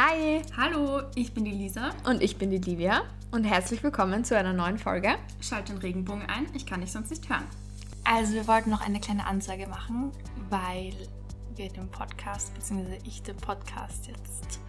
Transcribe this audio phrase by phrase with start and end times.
[0.00, 0.42] Hi!
[0.56, 1.90] Hallo, ich bin die Lisa.
[2.04, 3.02] Und ich bin die Livia.
[3.32, 5.16] Und herzlich willkommen zu einer neuen Folge.
[5.40, 7.42] Schalt den Regenbogen ein, ich kann dich sonst nicht hören.
[8.04, 10.12] Also wir wollten noch eine kleine Ansage machen,
[10.50, 10.94] weil
[11.56, 14.60] wir den Podcast, beziehungsweise ich den Podcast jetzt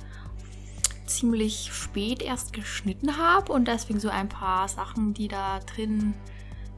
[1.05, 6.15] ziemlich spät erst geschnitten habe und deswegen so ein paar Sachen, die da drin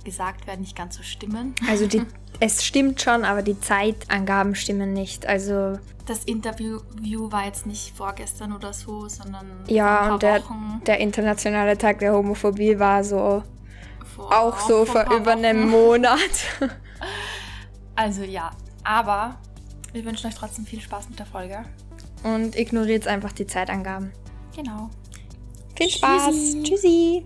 [0.03, 1.55] gesagt werden, nicht ganz so stimmen.
[1.69, 2.01] Also die,
[2.41, 5.27] es stimmt schon, aber die Zeitangaben stimmen nicht.
[5.27, 5.77] Also
[6.07, 6.79] Das Interview
[7.31, 12.13] war jetzt nicht vorgestern oder so, sondern ja, und der, Wochen der internationale Tag der
[12.13, 13.43] Homophobie war so
[14.15, 15.81] vor, auch so vor vor über einem Wochen.
[16.01, 16.19] Monat.
[17.93, 18.51] Also ja,
[18.83, 19.35] aber
[19.91, 21.65] wir wünschen euch trotzdem viel Spaß mit der Folge.
[22.23, 24.11] Und ignoriert einfach die Zeitangaben.
[24.55, 24.89] Genau.
[25.75, 26.25] Viel Spaß.
[26.31, 26.63] Tschüssi.
[26.63, 27.25] Tschüssi.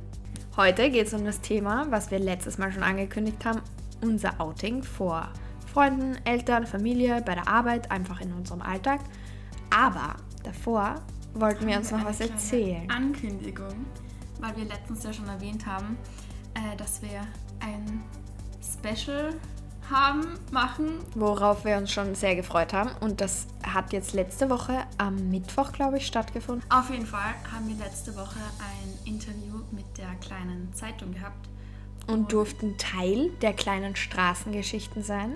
[0.58, 3.62] Heute geht es um das Thema, was wir letztes Mal schon angekündigt haben,
[4.02, 5.30] unser Outing vor
[5.72, 9.02] Freunden, Eltern, Familie, bei der Arbeit, einfach in unserem Alltag.
[9.70, 10.96] Aber davor
[11.34, 12.90] wollten wir uns noch Eine was erzählen.
[12.90, 13.86] Ankündigung,
[14.40, 15.98] weil wir letztens ja schon erwähnt haben,
[16.54, 17.22] äh, dass wir
[17.60, 18.04] ein
[18.62, 19.34] Special
[19.90, 21.00] haben, machen.
[21.14, 22.92] Worauf wir uns schon sehr gefreut haben.
[23.02, 26.70] Und das hat jetzt letzte Woche am Mittwoch, glaube ich, stattgefunden.
[26.72, 31.50] Auf jeden Fall haben wir letzte Woche ein Interview mit der kleinen Zeitung gehabt.
[32.08, 35.34] Und durften Teil der kleinen Straßengeschichten sein,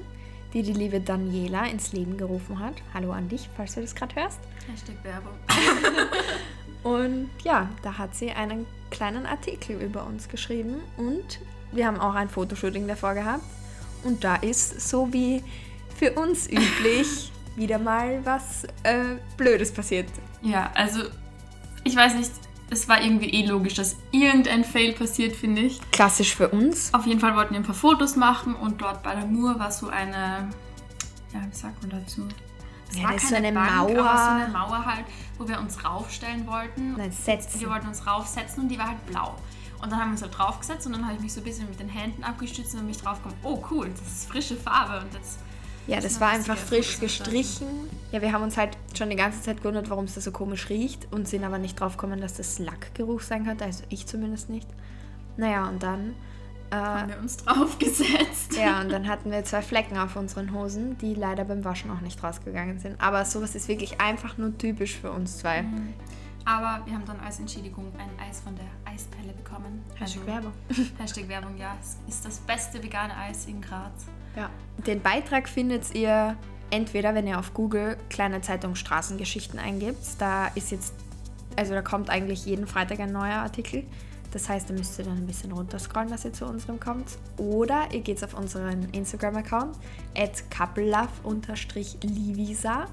[0.54, 2.76] die die liebe Daniela ins Leben gerufen hat.
[2.94, 4.40] Hallo an dich, falls du das gerade hörst.
[4.68, 5.34] Hashtag Werbung.
[6.84, 11.40] Und ja, da hat sie einen kleinen Artikel über uns geschrieben und
[11.72, 13.44] wir haben auch ein Fotoshooting davor gehabt.
[14.04, 15.44] Und da ist, so wie
[15.98, 20.08] für uns üblich, wieder mal was äh, Blödes passiert.
[20.42, 21.02] Ja, also
[21.84, 22.32] ich weiß nicht,
[22.70, 25.80] es war irgendwie eh logisch, dass irgendein Fail passiert, finde ich.
[25.92, 26.94] Klassisch für uns.
[26.94, 29.72] Auf jeden Fall wollten wir ein paar Fotos machen und dort bei der Mur war
[29.72, 30.50] so eine,
[31.34, 32.28] ja, wie sagt man dazu?
[32.92, 34.06] Es Ja, war das ist so keine eine Bank, Mauer.
[34.06, 35.06] aber so eine Mauer halt,
[35.38, 36.96] wo wir uns raufstellen wollten.
[36.96, 37.60] Nein, setzen.
[37.60, 39.36] Wir wollten uns raufsetzen und die war halt blau.
[39.82, 41.70] Und dann haben wir uns halt draufgesetzt und dann habe ich mich so ein bisschen
[41.70, 45.40] mit den Händen abgestützt und mich draufgekommen, oh cool, das ist frische Farbe und jetzt
[45.90, 47.68] Ja, Das war einfach frisch gestrichen.
[48.12, 50.70] Ja, wir haben uns halt schon die ganze Zeit gewundert, warum es da so komisch
[50.70, 53.66] riecht und sind aber nicht drauf gekommen, dass das Lackgeruch sein könnte.
[53.66, 54.68] Also ich zumindest nicht.
[55.38, 56.16] Naja, und dann.
[56.72, 58.56] Äh, haben wir uns draufgesetzt.
[58.56, 62.02] ja, und dann hatten wir zwei Flecken auf unseren Hosen, die leider beim Waschen auch
[62.02, 63.00] nicht rausgegangen sind.
[63.02, 65.64] Aber sowas ist wirklich einfach nur typisch für uns zwei.
[66.46, 69.84] Aber wir haben dann als Entschädigung ein Eis von der Eispelle bekommen.
[69.96, 70.54] Hashtag Also, Werbung.
[71.00, 71.76] Hashtag Werbung, ja.
[71.82, 74.06] Es ist das beste vegane Eis in Graz.
[74.36, 74.50] Ja.
[74.86, 76.38] Den Beitrag findet ihr
[76.72, 80.00] entweder, wenn ihr auf Google kleine Zeitung Straßengeschichten eingibt.
[80.20, 80.94] Da ist jetzt,
[81.56, 83.84] also da kommt eigentlich jeden Freitag ein neuer Artikel.
[84.32, 87.18] Das heißt, da müsst ihr dann ein bisschen runterscrollen, dass ihr zu unserem kommt.
[87.38, 89.76] Oder ihr geht auf unseren Instagram-Account,
[90.16, 92.86] at couplelove-livisa.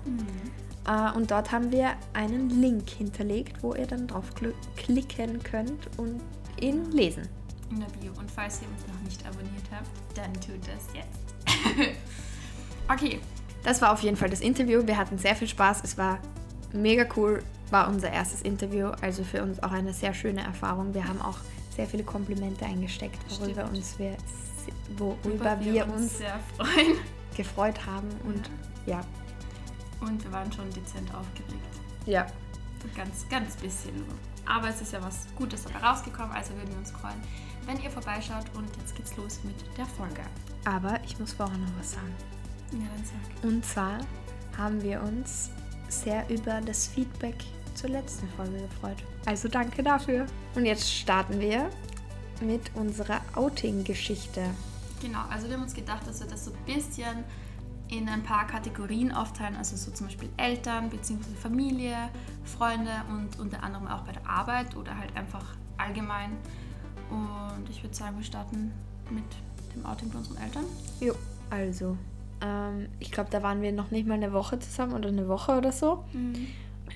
[0.89, 5.91] Äh, und dort haben wir einen Link hinterlegt, wo ihr dann drauf kl- klicken könnt
[5.99, 6.23] und
[6.59, 7.29] ihn lesen.
[7.71, 8.13] In der Bio.
[8.19, 11.26] Und falls ihr uns noch nicht abonniert habt, dann tut das jetzt.
[12.89, 13.21] okay.
[13.63, 14.87] Das war auf jeden Fall das Interview.
[14.87, 15.83] Wir hatten sehr viel Spaß.
[15.83, 16.21] Es war
[16.73, 17.43] mega cool.
[17.71, 18.93] War unser erstes Interview.
[19.01, 20.95] Also für uns auch eine sehr schöne Erfahrung.
[20.95, 21.39] Wir haben auch
[21.75, 23.77] sehr viele Komplimente eingesteckt, worüber, Stimmt.
[23.77, 24.17] uns wir,
[24.97, 26.97] worüber wir uns sehr freuen.
[27.37, 28.09] gefreut haben.
[28.25, 28.51] Und
[28.87, 29.01] ja.
[30.01, 31.81] Und wir waren schon dezent aufgeregt.
[32.07, 32.27] Ja.
[32.95, 34.15] Ganz, ganz bisschen nur.
[34.47, 37.21] Aber es ist ja was Gutes dabei rausgekommen, also würden wir uns freuen,
[37.67, 38.45] wenn ihr vorbeischaut.
[38.55, 40.23] Und jetzt geht's los mit der Folge.
[40.67, 42.13] Aber ich muss vorher noch was sagen.
[42.73, 43.45] Ja, dann sag.
[43.45, 44.01] Und zwar
[44.59, 45.51] haben wir uns
[45.89, 47.37] sehr über das Feedback
[47.75, 48.97] zur letzten Folge gefreut.
[49.27, 50.27] Also danke dafür.
[50.57, 51.71] Und jetzt starten wir
[52.41, 54.43] mit unserer Outing-Geschichte.
[55.01, 57.25] Genau, also wir haben uns gedacht, dass wir das so ein bisschen
[57.89, 61.23] in ein paar Kategorien aufteilen, also so zum Beispiel Eltern bzw.
[61.41, 61.97] Familie,
[62.43, 65.45] Freunde und unter anderem auch bei der Arbeit oder halt einfach
[65.77, 66.33] allgemein.
[67.11, 68.73] Und ich würde sagen, wir starten
[69.11, 69.25] mit
[69.77, 70.65] dem Outing bei unseren Eltern.
[71.01, 71.15] Jo,
[71.51, 71.97] also,
[72.43, 75.57] ähm, ich glaube, da waren wir noch nicht mal eine Woche zusammen oder eine Woche
[75.57, 76.05] oder so.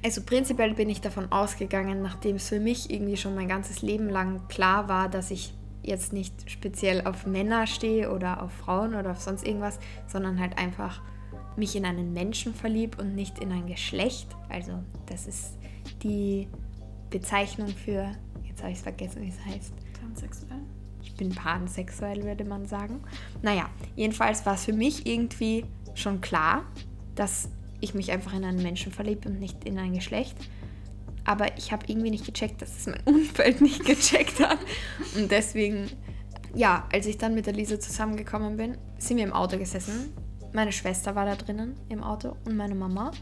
[0.03, 4.09] Also prinzipiell bin ich davon ausgegangen, nachdem es für mich irgendwie schon mein ganzes Leben
[4.09, 9.13] lang klar war, dass ich jetzt nicht speziell auf Männer stehe oder auf Frauen oder
[9.13, 11.03] auf sonst irgendwas, sondern halt einfach
[11.57, 14.29] mich in einen Menschen verlieb und nicht in ein Geschlecht.
[14.49, 14.73] Also
[15.07, 15.57] das ist
[16.03, 16.49] die
[17.11, 18.13] Bezeichnung für,
[18.45, 19.73] jetzt habe ich es vergessen, wie es heißt.
[19.99, 20.61] Transsexuell.
[21.03, 23.01] Ich bin pansexuell, würde man sagen.
[23.43, 25.65] Naja, jedenfalls war es für mich irgendwie
[25.95, 26.65] schon klar,
[27.15, 27.49] dass
[27.81, 30.37] ich mich einfach in einen Menschen verliebe und nicht in ein Geschlecht.
[31.25, 34.59] Aber ich habe irgendwie nicht gecheckt, dass es mein Umfeld nicht gecheckt hat.
[35.17, 35.91] Und deswegen,
[36.55, 40.13] ja, als ich dann mit der Lisa zusammengekommen bin, sind wir im Auto gesessen.
[40.53, 43.13] Meine Schwester war da drinnen im Auto und meine Mama.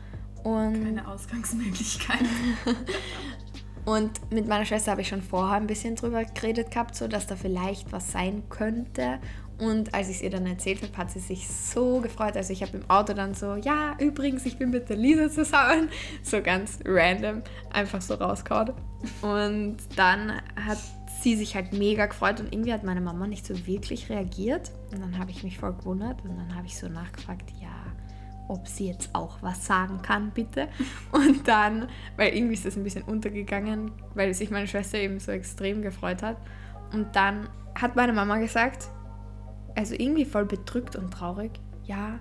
[0.45, 2.25] Und Keine Ausgangsmöglichkeit.
[3.89, 7.27] Und mit meiner Schwester habe ich schon vorher ein bisschen drüber geredet gehabt, so dass
[7.27, 9.19] da vielleicht was sein könnte.
[9.59, 12.37] Und als ich es ihr dann erzählt habe, hat sie sich so gefreut.
[12.37, 15.89] Also ich habe im Auto dann so, ja, übrigens, ich bin mit der Lisa zusammen.
[16.23, 17.41] So ganz random,
[17.71, 18.75] einfach so rausgehauen.
[19.23, 20.79] Und dann hat
[21.23, 24.71] sie sich halt mega gefreut und irgendwie hat meine Mama nicht so wirklich reagiert.
[24.93, 27.78] Und dann habe ich mich voll gewundert und dann habe ich so nachgefragt, ja,
[28.49, 30.69] ob sie jetzt auch was sagen kann, bitte.
[31.13, 35.31] Und dann, weil irgendwie ist das ein bisschen untergegangen, weil sich meine Schwester eben so
[35.31, 36.37] extrem gefreut hat.
[36.93, 38.89] Und dann hat meine Mama gesagt,
[39.77, 41.53] also irgendwie voll bedrückt und traurig,
[41.85, 42.19] ja,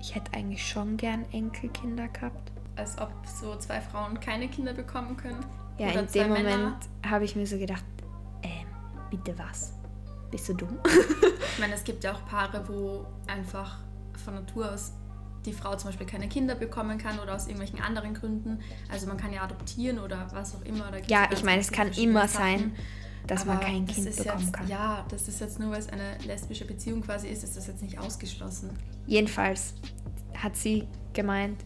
[0.00, 2.52] ich hätte eigentlich schon gern Enkelkinder gehabt.
[2.76, 5.44] Als ob so zwei Frauen keine Kinder bekommen können.
[5.78, 6.56] Ja, in dem Männer.
[6.56, 7.84] Moment habe ich mir so gedacht,
[8.42, 8.66] ähm,
[9.10, 9.74] bitte was?
[10.30, 10.78] Bist du dumm?
[10.84, 13.78] Ich meine, es gibt ja auch Paare, wo einfach
[14.24, 14.92] von Natur aus
[15.48, 18.60] die Frau zum Beispiel keine Kinder bekommen kann oder aus irgendwelchen anderen Gründen.
[18.90, 20.90] Also man kann ja adoptieren oder was auch immer.
[21.06, 22.58] Ja, ich meine, es kann immer Sachen.
[22.58, 22.76] sein,
[23.26, 24.68] dass man Aber kein das Kind bekommen jetzt, kann.
[24.68, 27.82] Ja, das ist jetzt nur, weil es eine lesbische Beziehung quasi ist, ist das jetzt
[27.82, 28.70] nicht ausgeschlossen.
[29.06, 29.74] Jedenfalls
[30.34, 31.62] hat sie gemeint,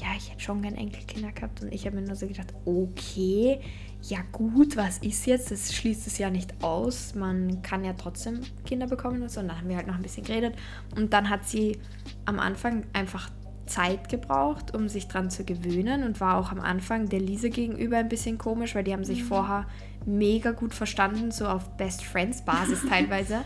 [0.00, 1.62] ja, ich hätte schon gern Enkelkinder gehabt.
[1.62, 3.60] Und ich habe mir nur so gedacht, okay,
[4.02, 5.50] ja gut, was ist jetzt?
[5.50, 7.14] Das schließt es ja nicht aus.
[7.14, 9.40] Man kann ja trotzdem Kinder bekommen und so.
[9.40, 10.54] Und dann haben wir halt noch ein bisschen geredet.
[10.94, 11.78] Und dann hat sie
[12.24, 13.30] am Anfang einfach
[13.66, 17.96] Zeit gebraucht, um sich dran zu gewöhnen und war auch am Anfang der Lise gegenüber
[17.96, 19.66] ein bisschen komisch, weil die haben sich vorher
[20.06, 23.42] mega gut verstanden, so auf Best Friends Basis teilweise.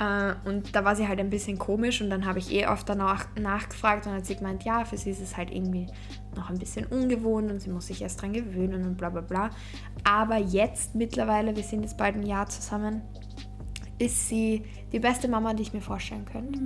[0.00, 0.30] Ja.
[0.30, 2.88] Äh, und da war sie halt ein bisschen komisch und dann habe ich eh oft
[2.88, 5.86] danach nachgefragt und hat sie gemeint, ja, für sie ist es halt irgendwie
[6.34, 9.50] noch ein bisschen ungewohnt und sie muss sich erst dran gewöhnen und bla bla bla.
[10.02, 13.02] Aber jetzt mittlerweile, wir sind jetzt bald ein Jahr zusammen,
[13.98, 16.58] ist sie die beste Mama, die ich mir vorstellen könnte.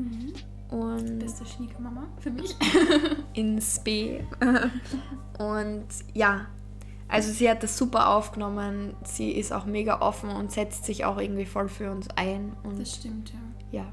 [0.71, 2.57] Und Beste Schniegermama für mich.
[3.35, 4.25] in Spee.
[5.39, 6.47] und ja,
[7.09, 8.95] also sie hat das super aufgenommen.
[9.05, 12.57] Sie ist auch mega offen und setzt sich auch irgendwie voll für uns ein.
[12.65, 13.33] Und Das stimmt,
[13.71, 13.81] ja.
[13.81, 13.93] ja,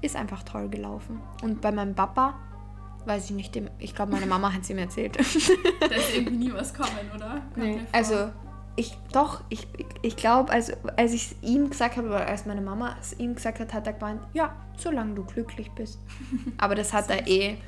[0.00, 1.20] ist einfach toll gelaufen.
[1.42, 2.34] Und bei meinem Papa,
[3.04, 5.16] weiß ich nicht, dem, ich glaube, meine Mama hat sie mir erzählt.
[5.16, 5.50] Da ist
[6.16, 7.42] irgendwie nie was kommen, oder?
[7.54, 7.86] Kommt vor.
[7.92, 8.30] Also,
[8.80, 9.68] ich, doch, ich,
[10.00, 13.34] ich glaube, also, als ich es ihm gesagt habe, oder als meine Mama es ihm
[13.34, 15.98] gesagt hat, hat er gemeint, ja, solange du glücklich bist.
[16.58, 17.58] Aber das hat er eh,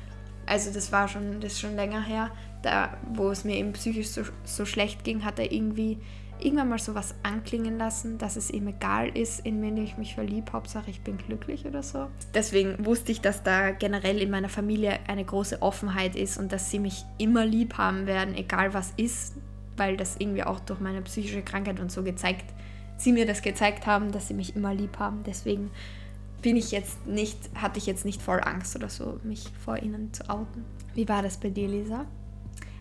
[0.47, 2.31] also das war schon, das ist schon länger her,
[2.63, 5.99] da, wo es mir eben psychisch so, so schlecht ging, hat er irgendwie
[6.39, 10.51] irgendwann mal sowas anklingen lassen, dass es ihm egal ist, in wen ich mich verliebe,
[10.51, 12.07] Hauptsache ich bin glücklich oder so.
[12.33, 16.71] Deswegen wusste ich, dass da generell in meiner Familie eine große Offenheit ist und dass
[16.71, 19.35] sie mich immer lieb haben werden, egal was ist,
[19.77, 22.45] weil das irgendwie auch durch meine psychische Krankheit und so gezeigt,
[22.97, 25.23] sie mir das gezeigt haben, dass sie mich immer lieb haben.
[25.23, 25.71] Deswegen
[26.41, 30.13] bin ich jetzt nicht, hatte ich jetzt nicht voll Angst oder so, mich vor ihnen
[30.13, 30.65] zu outen.
[30.93, 32.05] Wie war das bei dir, Lisa?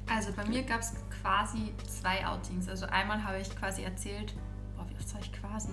[0.08, 0.92] Also bei mir gab es
[1.22, 2.68] quasi zwei Outings.
[2.68, 4.34] Also einmal habe ich quasi erzählt,
[4.76, 5.70] boah, wie oft sage ich quasi?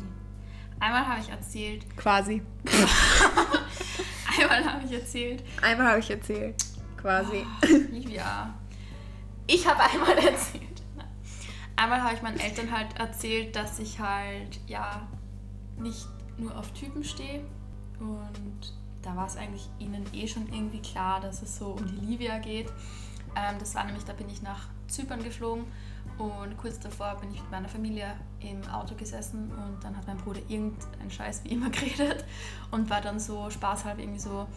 [0.80, 2.42] Einmal habe ich erzählt, Quasi.
[4.40, 6.56] einmal habe ich erzählt, Einmal habe ich erzählt.
[6.96, 7.46] Quasi.
[7.92, 8.54] Livia.
[9.48, 10.69] Ich habe einmal erzählt.
[11.80, 15.08] Einmal habe ich meinen Eltern halt erzählt, dass ich halt, ja,
[15.78, 17.40] nicht nur auf Typen stehe.
[18.02, 22.06] Und da war es eigentlich ihnen eh schon irgendwie klar, dass es so um die
[22.06, 22.68] Livia geht.
[23.34, 25.64] Ähm, das war nämlich, da bin ich nach Zypern geflogen
[26.18, 30.18] und kurz davor bin ich mit meiner Familie im Auto gesessen und dann hat mein
[30.18, 32.26] Bruder irgendeinen Scheiß wie immer geredet
[32.72, 34.48] und war dann so spaßhalber irgendwie so,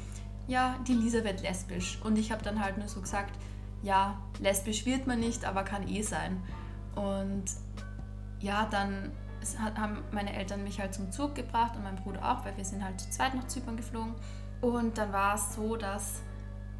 [0.48, 2.00] ja, die Lisa wird lesbisch.
[2.02, 3.38] Und ich habe dann halt nur so gesagt,
[3.84, 6.42] ja, lesbisch wird man nicht, aber kann eh sein.
[6.94, 7.44] Und
[8.40, 9.10] ja, dann
[9.78, 12.84] haben meine Eltern mich halt zum Zug gebracht und mein Bruder auch, weil wir sind
[12.84, 14.14] halt zu zweit nach Zypern geflogen.
[14.60, 16.22] Und dann war es so, dass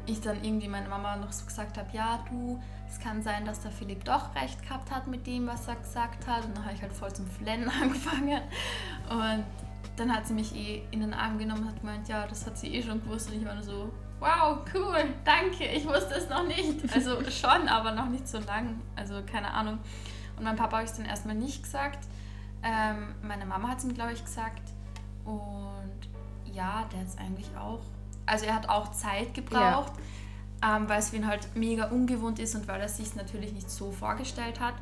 [0.05, 3.61] ich dann irgendwie meiner Mama noch so gesagt habe, ja du, es kann sein, dass
[3.61, 6.45] der Philipp doch recht gehabt hat mit dem, was er gesagt hat.
[6.45, 8.41] Und dann habe ich halt voll zum Flennen angefangen.
[9.09, 9.45] Und
[9.95, 12.57] dann hat sie mich eh in den Arm genommen und hat gemeint, ja, das hat
[12.57, 13.29] sie eh schon gewusst.
[13.29, 16.81] Und ich war nur so, wow, cool, danke, ich wusste es noch nicht.
[16.93, 18.79] Also schon, aber noch nicht so lang.
[18.95, 19.79] Also keine Ahnung.
[20.37, 22.07] Und meinem Papa habe ich es dann erstmal nicht gesagt.
[22.63, 24.61] Ähm, meine Mama hat es ihm, glaube ich, gesagt.
[25.25, 27.81] Und ja, der hat es eigentlich auch.
[28.25, 29.91] Also er hat auch Zeit gebraucht,
[30.65, 33.69] ähm, weil es für ihn halt mega ungewohnt ist und weil er sich natürlich nicht
[33.69, 34.75] so vorgestellt hat.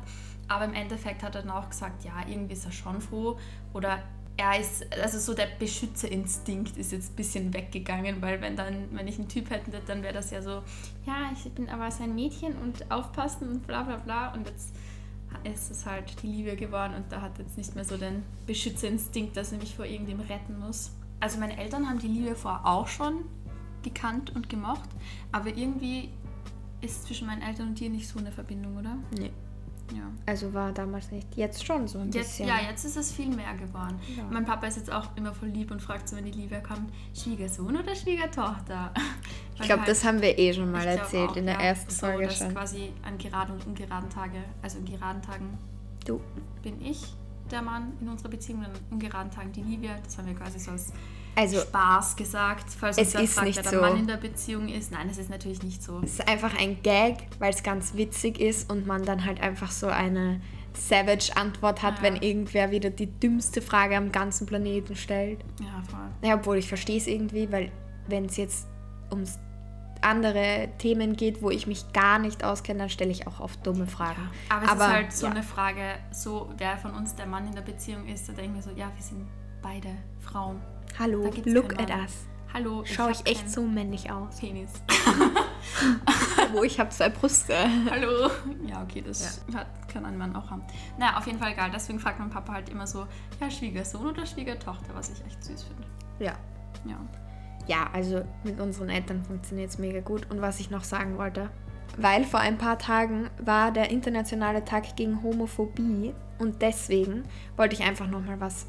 [0.46, 3.38] Aber im Endeffekt hat er dann auch gesagt, ja, irgendwie ist er schon froh.
[3.72, 3.98] Oder
[4.36, 9.06] er ist, also so der Beschützerinstinkt ist jetzt ein bisschen weggegangen, weil wenn dann, wenn
[9.06, 10.62] ich einen Typ hätte, dann wäre das ja so,
[11.06, 14.32] ja, ich bin aber sein Mädchen und aufpassen und bla bla bla.
[14.32, 14.74] Und jetzt
[15.44, 19.36] ist es halt die Liebe geworden und da hat jetzt nicht mehr so den Beschützerinstinkt,
[19.36, 20.92] dass er mich vor irgendwem retten muss.
[21.20, 23.24] Also meine Eltern haben die Liebe vorher auch schon
[23.82, 24.88] gekannt und gemocht,
[25.30, 26.10] aber irgendwie
[26.80, 28.96] ist zwischen meinen Eltern und dir nicht so eine Verbindung, oder?
[29.16, 29.30] Nee.
[29.94, 30.10] Ja.
[30.26, 31.26] Also war damals nicht.
[31.36, 32.48] Jetzt schon so ein Jetzt, bisschen.
[32.48, 33.98] ja, jetzt ist es viel mehr geworden.
[34.16, 34.24] Ja.
[34.30, 36.92] Mein Papa ist jetzt auch immer voll lieb und fragt so, wenn die Liebe kommt,
[37.14, 38.92] Schwiegersohn oder Schwiegertochter?
[39.54, 41.60] ich glaube, das haben wir eh schon mal erzählt auch, in der ja.
[41.60, 42.52] ersten so, Folge dass schon.
[42.52, 45.58] quasi an geraden und ungeraden Tage, also in geraden Tagen
[46.04, 46.20] Du.
[46.62, 47.14] bin ich
[47.50, 49.98] der Mann in unserer Beziehung, und an ungeraden Tagen die Livia.
[50.02, 50.92] Das haben wir quasi so als
[51.34, 53.80] Also Spaß gesagt, falls Es ist fragt, nicht wer der so.
[53.80, 54.92] Mann in der Beziehung ist.
[54.92, 56.00] Nein, es ist natürlich nicht so.
[56.02, 59.70] es ist einfach ein Gag, weil es ganz witzig ist und man dann halt einfach
[59.70, 60.40] so eine
[60.74, 62.02] Savage-Antwort hat, Ja.
[62.02, 65.40] wenn irgendwer wieder die dümmste Frage am ganzen Planeten stellt.
[65.60, 66.28] Ja, voll.
[66.28, 67.70] Ja, obwohl ich verstehe es irgendwie, weil
[68.08, 68.66] wenn es jetzt
[69.10, 69.24] um
[70.00, 73.86] andere Themen geht, wo ich mich gar nicht auskenne, dann stelle ich auch oft dumme
[73.86, 74.28] Fragen.
[74.48, 75.32] Aber es ist halt so ja.
[75.32, 78.56] eine Frage, so wer von uns der Mann in der Beziehung ist, da denke ich
[78.56, 79.26] mir so, ja, wir sind
[79.62, 80.60] beide Frauen.
[80.98, 82.26] Hallo, look at us.
[82.52, 84.36] Hallo, Schaue hab ich echt so männlich aus?
[84.36, 84.70] Penis.
[86.52, 87.54] Wo ich habe zwei Brüste.
[87.90, 88.30] Hallo.
[88.66, 90.62] Ja, okay, das hat, kann ein Mann auch haben.
[90.98, 91.70] Naja, auf jeden Fall egal.
[91.72, 93.06] Deswegen fragt mein Papa halt immer so,
[93.40, 95.84] ja, Schwiegersohn oder Schwiegertochter, was ich echt süß finde.
[96.18, 96.34] Ja.
[96.84, 96.98] Ja.
[97.66, 100.30] Ja, also mit unseren Eltern funktioniert es mega gut.
[100.30, 101.48] Und was ich noch sagen wollte,
[101.96, 107.24] weil vor ein paar Tagen war der internationale Tag gegen Homophobie und deswegen
[107.56, 108.66] wollte ich einfach nochmal was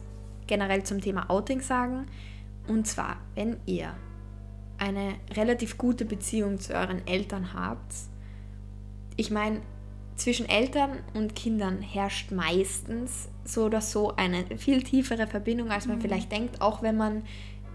[0.48, 2.08] generell zum Thema Outing sagen.
[2.68, 3.94] Und zwar, wenn ihr
[4.78, 7.94] eine relativ gute Beziehung zu euren Eltern habt,
[9.16, 9.62] ich meine,
[10.16, 16.00] zwischen Eltern und Kindern herrscht meistens so oder so eine viel tiefere Verbindung, als man
[16.00, 17.24] vielleicht denkt, auch wenn man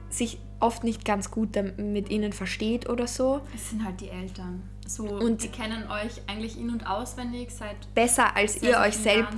[0.09, 3.41] sich oft nicht ganz gut mit ihnen versteht oder so.
[3.55, 4.63] Es sind halt die Eltern.
[4.87, 9.37] So, Und- die kennen euch eigentlich in- und auswendig seit Besser als ihr euch selbst.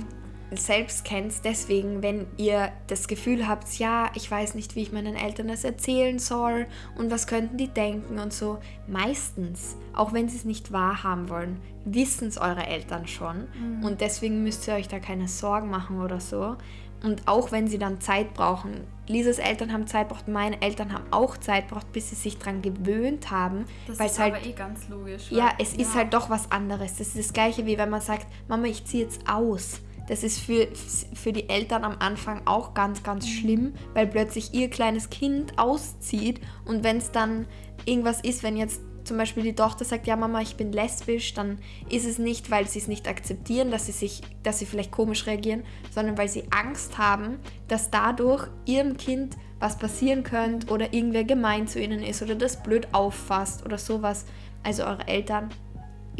[0.57, 1.33] Selbst kennt.
[1.43, 5.63] Deswegen, wenn ihr das Gefühl habt, ja, ich weiß nicht, wie ich meinen Eltern das
[5.63, 6.67] erzählen soll
[6.97, 8.59] und was könnten die denken und so.
[8.87, 13.47] Meistens, auch wenn sie es nicht wahrhaben wollen, wissen es eure Eltern schon.
[13.59, 13.83] Mhm.
[13.83, 16.57] Und deswegen müsst ihr euch da keine Sorgen machen oder so.
[17.03, 21.05] Und auch wenn sie dann Zeit brauchen, Lisas Eltern haben Zeit braucht, meine Eltern haben
[21.09, 24.51] auch Zeit braucht, bis sie sich dran gewöhnt haben, Das weil ist halt aber eh
[24.51, 25.31] ganz logisch.
[25.31, 26.97] ja, es ist halt doch was anderes.
[26.97, 29.81] Das ist das gleiche wie wenn man sagt, Mama, ich ziehe jetzt aus.
[30.07, 30.67] Das ist für,
[31.13, 36.41] für die Eltern am Anfang auch ganz, ganz schlimm, weil plötzlich ihr kleines Kind auszieht
[36.65, 37.45] und wenn es dann
[37.85, 41.59] irgendwas ist, wenn jetzt zum Beispiel die Tochter sagt, ja Mama, ich bin lesbisch, dann
[41.89, 45.25] ist es nicht, weil sie es nicht akzeptieren, dass sie sich, dass sie vielleicht komisch
[45.25, 51.23] reagieren, sondern weil sie Angst haben, dass dadurch ihrem Kind was passieren könnte oder irgendwer
[51.23, 54.25] gemein zu ihnen ist oder das blöd auffasst oder sowas.
[54.63, 55.49] Also eure Eltern,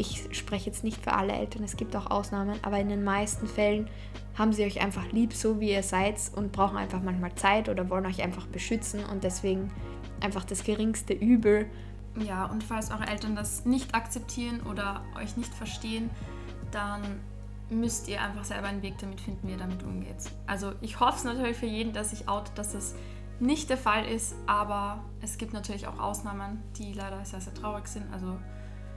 [0.02, 3.46] ich spreche jetzt nicht für alle Eltern, es gibt auch Ausnahmen, aber in den meisten
[3.46, 3.88] Fällen
[4.36, 7.88] haben sie euch einfach lieb, so wie ihr seid und brauchen einfach manchmal Zeit oder
[7.88, 9.70] wollen euch einfach beschützen und deswegen
[10.20, 11.66] einfach das geringste Übel.
[12.18, 16.10] Ja, und falls eure Eltern das nicht akzeptieren oder euch nicht verstehen,
[16.72, 17.02] dann
[17.70, 20.16] müsst ihr einfach selber einen Weg damit finden, wie ihr damit umgeht.
[20.46, 22.94] Also ich hoffe es natürlich für jeden, dass sich outet, dass es
[23.40, 27.86] nicht der Fall ist, aber es gibt natürlich auch Ausnahmen, die leider sehr, sehr traurig
[27.86, 28.12] sind.
[28.12, 28.38] Also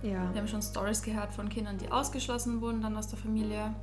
[0.04, 0.30] Ja.
[0.34, 3.74] wir haben schon Stories gehört von Kindern, die ausgeschlossen wurden dann aus der Familie.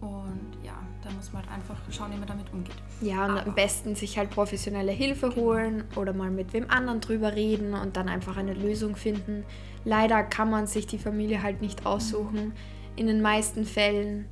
[0.00, 2.74] Und ja, da muss man halt einfach schauen, wie man damit umgeht.
[3.00, 7.00] Ja, und Aber- am besten sich halt professionelle Hilfe holen oder mal mit wem anderen
[7.00, 9.44] drüber reden und dann einfach eine Lösung finden.
[9.84, 12.52] Leider kann man sich die Familie halt nicht aussuchen.
[12.96, 14.26] In den meisten Fällen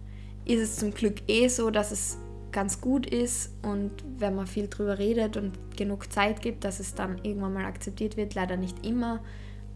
[0.44, 2.18] ist es zum Glück eh so, dass es
[2.52, 6.94] ganz gut ist und wenn man viel drüber redet und genug Zeit gibt, dass es
[6.94, 8.34] dann irgendwann mal akzeptiert wird.
[8.34, 9.20] Leider nicht immer.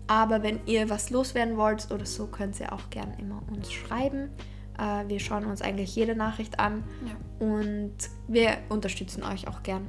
[0.08, 4.30] Aber wenn ihr was loswerden wollt oder so, könnt ihr auch gern immer uns schreiben.
[4.78, 7.46] Äh, wir schauen uns eigentlich jede Nachricht an Ja.
[7.46, 7.92] und
[8.26, 9.86] wir unterstützen euch auch gern.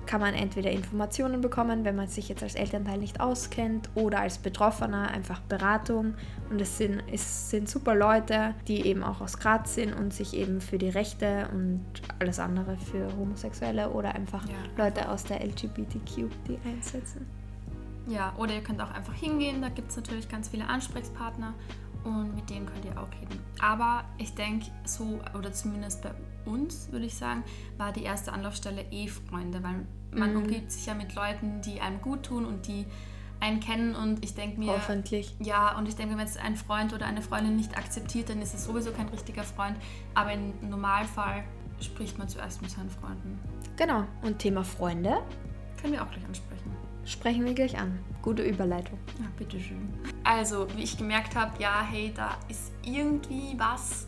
[0.08, 4.38] kann man entweder Informationen bekommen, wenn man sich jetzt als Elternteil nicht auskennt oder als
[4.40, 6.16] Betroffener einfach Beratung.
[6.50, 10.34] Und es sind, es sind super Leute, die eben auch aus Graz sind und sich
[10.34, 11.86] eben für die Rechte und
[12.20, 14.86] alles andere für Homosexuelle oder einfach Ja.
[14.86, 17.28] Leute aus der LGBTQ, die einsetzen.
[18.08, 21.54] Ja, oder ihr könnt auch einfach hingehen, da gibt es natürlich ganz viele Ansprechpartner
[22.06, 23.40] und mit denen könnt ihr auch reden.
[23.60, 26.12] Aber ich denke, so, oder zumindest bei
[26.46, 27.44] uns, würde ich sagen,
[27.78, 30.38] war die erste Anlaufstelle eh Freunde, weil man Mhm.
[30.44, 32.86] umgibt sich ja mit Leuten, die einem gut tun und die
[33.40, 35.36] einen kennen und ich denke mir, Hoffentlich.
[35.40, 38.56] ja, und ich denke, wenn jetzt ein Freund oder eine Freundin nicht akzeptiert, dann ist
[38.56, 39.78] es sowieso kein richtiger Freund,
[40.16, 41.44] aber im Normalfall
[41.80, 43.40] spricht man zuerst mit seinen Freunden.
[43.76, 44.06] Genau.
[44.24, 45.20] Und Thema Freunde.
[45.80, 46.72] Können wir auch gleich ansprechen.
[47.06, 48.00] sprechen wir gleich an.
[48.24, 48.98] Gute Überleitung.
[49.20, 49.88] Ja, bitteschön.
[50.24, 54.08] Also, wie ich gemerkt habe, ja, hey, da ist irgendwie was.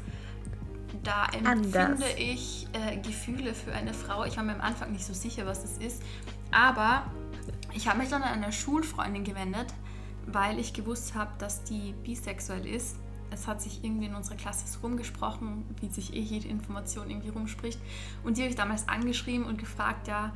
[1.03, 2.09] Da empfinde Anders.
[2.17, 4.25] ich äh, Gefühle für eine Frau.
[4.25, 6.01] Ich war mir am Anfang nicht so sicher, was das ist.
[6.51, 7.03] Aber
[7.73, 9.67] ich habe mich dann an eine Schulfreundin gewendet,
[10.25, 12.97] weil ich gewusst habe, dass die bisexuell ist.
[13.31, 17.29] Es hat sich irgendwie in unserer Klasse so rumgesprochen, wie sich eh jede Information irgendwie
[17.29, 17.79] rumspricht.
[18.23, 20.33] Und die habe ich damals angeschrieben und gefragt, ja,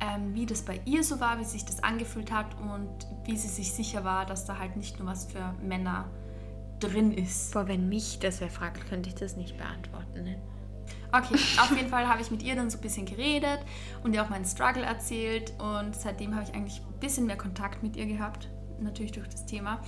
[0.00, 2.88] ähm, wie das bei ihr so war, wie sich das angefühlt hat und
[3.26, 6.08] wie sie sich sicher war, dass da halt nicht nur was für Männer
[6.80, 7.52] drin ist.
[7.52, 10.24] Boah, wenn mich das wer fragt, könnte ich das nicht beantworten.
[10.24, 10.36] Ne?
[11.12, 13.60] Okay, auf jeden Fall habe ich mit ihr dann so ein bisschen geredet
[14.04, 17.82] und ihr auch meinen Struggle erzählt und seitdem habe ich eigentlich ein bisschen mehr Kontakt
[17.82, 18.48] mit ihr gehabt,
[18.80, 19.80] natürlich durch das Thema.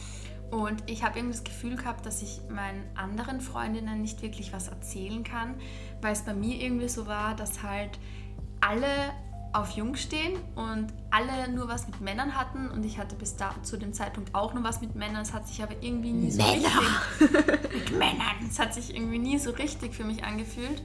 [0.50, 4.68] Und ich habe irgendwie das Gefühl gehabt, dass ich meinen anderen Freundinnen nicht wirklich was
[4.68, 5.54] erzählen kann,
[6.02, 7.98] weil es bei mir irgendwie so war, dass halt
[8.60, 8.86] alle
[9.52, 13.54] auf Jungs stehen und alle nur was mit Männern hatten und ich hatte bis da
[13.62, 15.22] zu dem Zeitpunkt auch nur was mit Männern.
[15.22, 16.68] Es hat sich aber irgendwie nie so Männer.
[17.20, 18.46] richtig mit Männern.
[18.48, 20.82] Es hat sich irgendwie nie so richtig für mich angefühlt.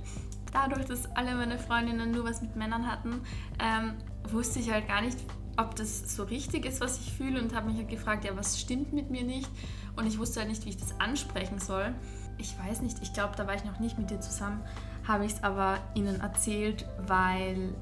[0.51, 3.21] Dadurch, dass alle meine Freundinnen nur was mit Männern hatten,
[3.59, 3.93] ähm,
[4.31, 5.17] wusste ich halt gar nicht,
[5.57, 8.59] ob das so richtig ist, was ich fühle und habe mich halt gefragt, ja, was
[8.59, 9.49] stimmt mit mir nicht?
[9.95, 11.93] Und ich wusste halt nicht, wie ich das ansprechen soll.
[12.37, 14.61] Ich weiß nicht, ich glaube, da war ich noch nicht mit dir zusammen,
[15.07, 17.73] habe ich es aber ihnen erzählt, weil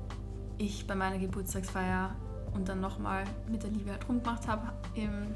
[0.58, 2.16] ich bei meiner Geburtstagsfeier
[2.54, 5.34] und dann nochmal mit der Liebe halt rumgemacht habe im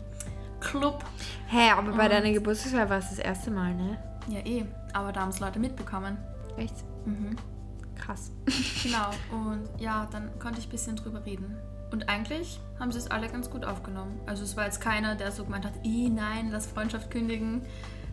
[0.59, 1.03] Club.
[1.47, 3.97] Hä, aber bei Und- deiner Geburtstagsfeier war es das erste Mal, ne?
[4.27, 6.17] Ja, eh, aber da haben es Leute mitbekommen.
[6.57, 6.75] Echt?
[7.05, 7.35] Mhm.
[7.95, 8.31] Krass.
[8.83, 11.57] Genau, und ja, dann konnte ich ein bisschen drüber reden.
[11.91, 14.19] Und eigentlich haben sie es alle ganz gut aufgenommen.
[14.27, 17.63] Also es war jetzt keiner, der so gemeint hat, "Ih, nein, lass Freundschaft kündigen,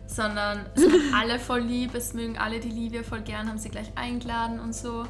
[0.07, 3.69] sondern es waren alle voll lieb, es mögen alle die Liebe voll gern, haben sie
[3.69, 5.05] gleich eingeladen und so.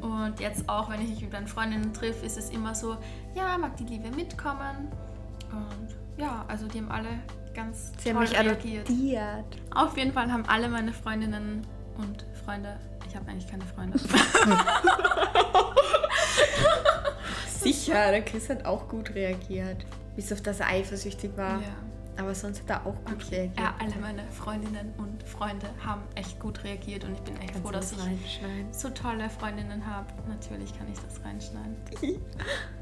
[0.00, 2.96] Und jetzt auch, wenn ich mich mit meinen Freundinnen triff, ist es immer so,
[3.34, 4.90] ja, mag die Liebe mitkommen?
[5.52, 7.08] Und ja, also die haben alle
[7.54, 8.88] ganz Sie toll reagiert.
[8.88, 9.44] adoptiert.
[9.74, 11.66] Auf jeden Fall haben alle meine Freundinnen
[11.98, 13.98] und Freunde, ich habe eigentlich keine Freunde,
[17.60, 19.84] Sicher, der Chris hat auch gut reagiert.
[20.16, 21.60] Bis auf das er eifersüchtig war.
[21.60, 21.68] Ja.
[22.18, 23.36] Aber sonst hat er auch gut Okay.
[23.36, 23.58] reagiert.
[23.58, 27.62] Ja, alle meine Freundinnen und Freunde haben echt gut reagiert und ich bin echt Kannst
[27.62, 30.06] froh, dass das ich so tolle Freundinnen habe.
[30.28, 31.76] Natürlich kann ich das reinschneiden.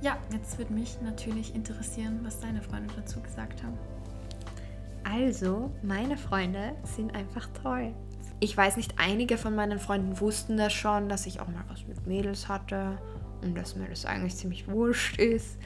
[0.03, 3.79] ja, jetzt würde mich natürlich interessieren, was deine Freunde dazu gesagt haben.
[5.05, 7.95] Also, meine Freunde sind einfach toll.
[8.41, 11.87] Ich weiß nicht, einige von meinen Freunden wussten das schon, dass ich auch mal was
[11.87, 12.99] mit Mädels hatte
[13.43, 15.59] und dass mir das eigentlich ziemlich wurscht ist.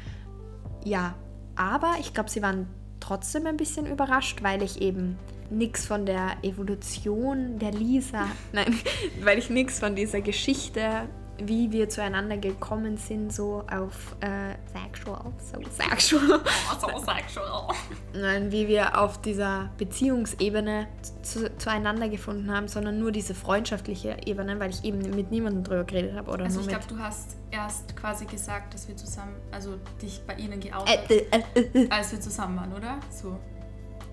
[0.85, 1.15] Ja,
[1.57, 2.67] aber ich glaube, sie waren
[3.05, 5.19] trotzdem ein bisschen überrascht, weil ich eben
[5.51, 8.79] nichts von der Evolution der Lisa, nein,
[9.23, 15.33] weil ich nichts von dieser Geschichte, wie wir zueinander gekommen sind, so auf äh, sexual,
[15.39, 16.41] so sexual,
[16.73, 17.75] Oh, so sexual.
[18.15, 20.87] Nein, wie wir auf dieser Beziehungsebene
[21.23, 25.85] zu, zueinander gefunden haben, sondern nur diese freundschaftliche Ebene, weil ich eben mit niemandem drüber
[25.85, 29.79] geredet habe oder Also ich glaube, du hast erst quasi gesagt, dass wir zusammen, also
[30.01, 31.91] dich bei ihnen Äh, geoutet, äh, äh, äh.
[31.91, 32.99] als wir zusammen waren, oder?
[33.11, 33.39] So.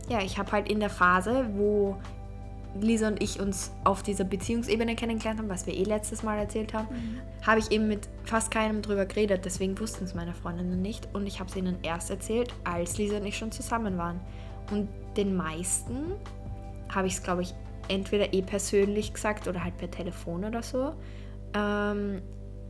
[0.10, 1.97] Ja, ich habe halt in der Phase, wo
[2.79, 6.73] Lisa und ich uns auf dieser Beziehungsebene kennengelernt haben, was wir eh letztes Mal erzählt
[6.73, 6.88] haben,
[7.45, 9.43] habe ich eben mit fast keinem drüber geredet.
[9.43, 11.10] Deswegen wussten es meine Freundinnen nicht.
[11.13, 14.19] Und ich habe es ihnen erst erzählt, als Lisa und ich schon zusammen waren.
[14.71, 16.13] Und den meisten
[16.89, 17.53] habe ich es, glaube ich,
[17.88, 20.93] entweder eh persönlich gesagt oder halt per Telefon oder so.
[21.53, 22.21] Ähm,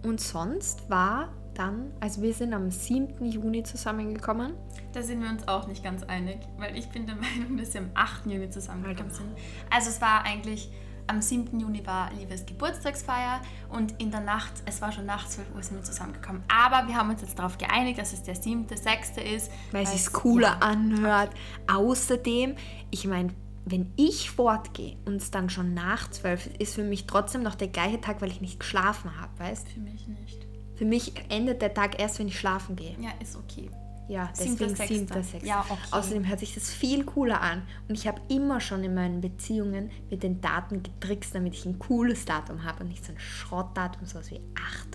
[0.03, 1.29] und sonst war
[1.61, 3.23] dann, also wir sind am 7.
[3.25, 4.53] Juni zusammengekommen.
[4.93, 7.81] Da sind wir uns auch nicht ganz einig, weil ich bin der Meinung, dass wir
[7.81, 8.25] am 8.
[8.25, 9.23] Juni zusammengekommen Alter.
[9.23, 9.29] sind.
[9.69, 10.71] Also es war eigentlich,
[11.07, 11.59] am 7.
[11.59, 15.77] Juni war Liebes Geburtstagsfeier und in der Nacht, es war schon nach 12 Uhr, sind
[15.77, 16.43] wir zusammengekommen.
[16.47, 19.17] Aber wir haben uns jetzt darauf geeinigt, dass es der 7., 6.
[19.17, 19.51] ist.
[19.71, 21.31] weil es sich cooler ja, anhört.
[21.71, 22.55] Außerdem,
[22.89, 23.33] ich meine,
[23.65, 27.53] wenn ich fortgehe und es dann schon nach zwölf ist, ist für mich trotzdem noch
[27.53, 29.69] der gleiche Tag, weil ich nicht geschlafen habe, weißt?
[29.69, 30.47] Für mich nicht.
[30.81, 32.95] Für mich endet der Tag erst, wenn ich schlafen gehe.
[32.99, 33.69] Ja, ist okay.
[34.07, 34.87] Ja, deswegen Sechster.
[34.87, 35.47] siebter, sechster.
[35.47, 35.79] Ja, okay.
[35.91, 37.61] Außerdem hört sich das viel cooler an.
[37.87, 41.77] Und ich habe immer schon in meinen Beziehungen mit den Daten getrickst, damit ich ein
[41.77, 44.41] cooles Datum habe und nicht so ein Schrottdatum, sowas wie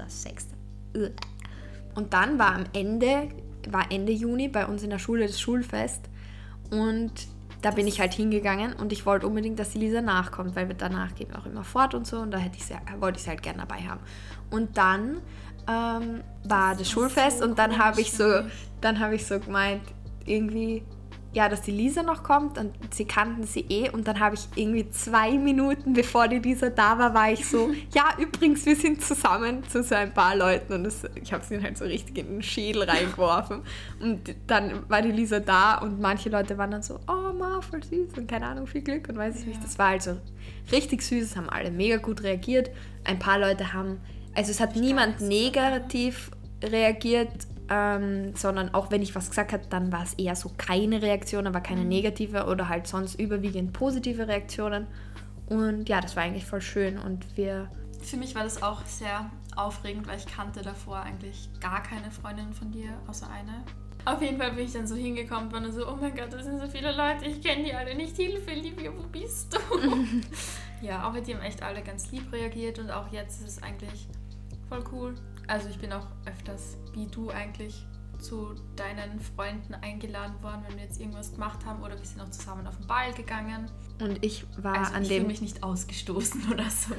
[0.01, 0.49] 8., 6.
[0.97, 1.13] Ugh.
[1.95, 3.29] Und dann war am Ende,
[3.71, 6.01] war Ende Juni bei uns in der Schule das Schulfest.
[6.73, 7.13] Und
[7.63, 10.77] da bin ich halt hingegangen und ich wollte unbedingt, dass die Lisa nachkommt, weil wir
[10.77, 13.25] danach gehen wir auch immer fort und so und da hätte ich sie, wollte ich
[13.25, 14.01] sie halt gerne dabei haben.
[14.51, 15.19] Und dann
[15.69, 18.53] ähm, war das, Das Schulfest so und dann habe ich so, mich.
[18.81, 19.83] dann habe ich so gemeint,
[20.25, 20.83] irgendwie,
[21.33, 24.49] ja, dass die Lisa noch kommt und sie kannten sie eh und dann habe ich
[24.55, 29.03] irgendwie zwei Minuten bevor die Lisa da war, war ich so, ja, übrigens, wir sind
[29.03, 32.27] zusammen zu so ein paar Leuten und das, ich habe sie halt so richtig in
[32.27, 33.63] den Schädel reingeworfen
[34.01, 37.83] und dann war die Lisa da und manche Leute waren dann so, oh, ma, voll
[37.83, 39.49] süß und keine Ahnung, viel Glück und weiß ich ja.
[39.49, 39.63] nicht.
[39.63, 40.17] Das war also
[40.73, 42.71] richtig süß, es haben alle mega gut reagiert.
[43.05, 44.01] Ein paar Leute haben,
[44.37, 46.31] also es hat niemand negativ
[46.63, 47.31] reagiert,
[47.69, 51.47] ähm, sondern auch wenn ich was gesagt habe, dann war es eher so keine Reaktion,
[51.47, 51.89] aber keine mhm.
[51.89, 54.87] negative oder halt sonst überwiegend positive Reaktionen.
[55.47, 57.71] Und ja, das war eigentlich voll schön und wir.
[58.03, 62.53] Für mich war das auch sehr aufregend, weil ich kannte davor eigentlich gar keine Freundin
[62.53, 63.65] von dir, außer eine.
[64.05, 66.61] Auf jeden Fall bin ich dann so hingekommen und so, oh mein Gott, das sind
[66.61, 68.17] so viele Leute, ich kenne die alle nicht.
[68.17, 69.59] Hilfe, Livia, wo bist du?
[70.87, 74.07] ja, auch die haben echt alle ganz lieb reagiert und auch jetzt ist es eigentlich
[74.69, 75.15] voll cool.
[75.47, 77.87] Also ich bin auch öfters wie du eigentlich
[78.19, 82.31] zu deinen Freunden eingeladen worden, wenn wir jetzt irgendwas gemacht haben oder wir sind auch
[82.31, 83.71] zusammen auf den Ball gegangen.
[84.01, 85.23] Und ich war also an ich dem.
[85.23, 86.95] Ich mich nicht ausgestoßen oder so.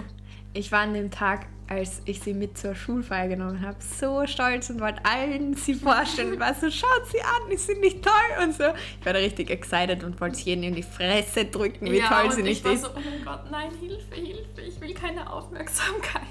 [0.53, 4.69] Ich war an dem Tag, als ich sie mit zur Schulfeier genommen habe, so stolz
[4.69, 8.43] und wollte allen sie vorstellen und war so, schaut sie an, ist sie nicht toll
[8.43, 8.63] und so.
[8.99, 12.31] Ich war da richtig excited und wollte jedem in die Fresse drücken, wie ja, toll
[12.31, 12.83] sie nicht ist.
[12.83, 16.23] Ja, und ich war so, oh mein Gott, nein, Hilfe, Hilfe, ich will keine Aufmerksamkeit.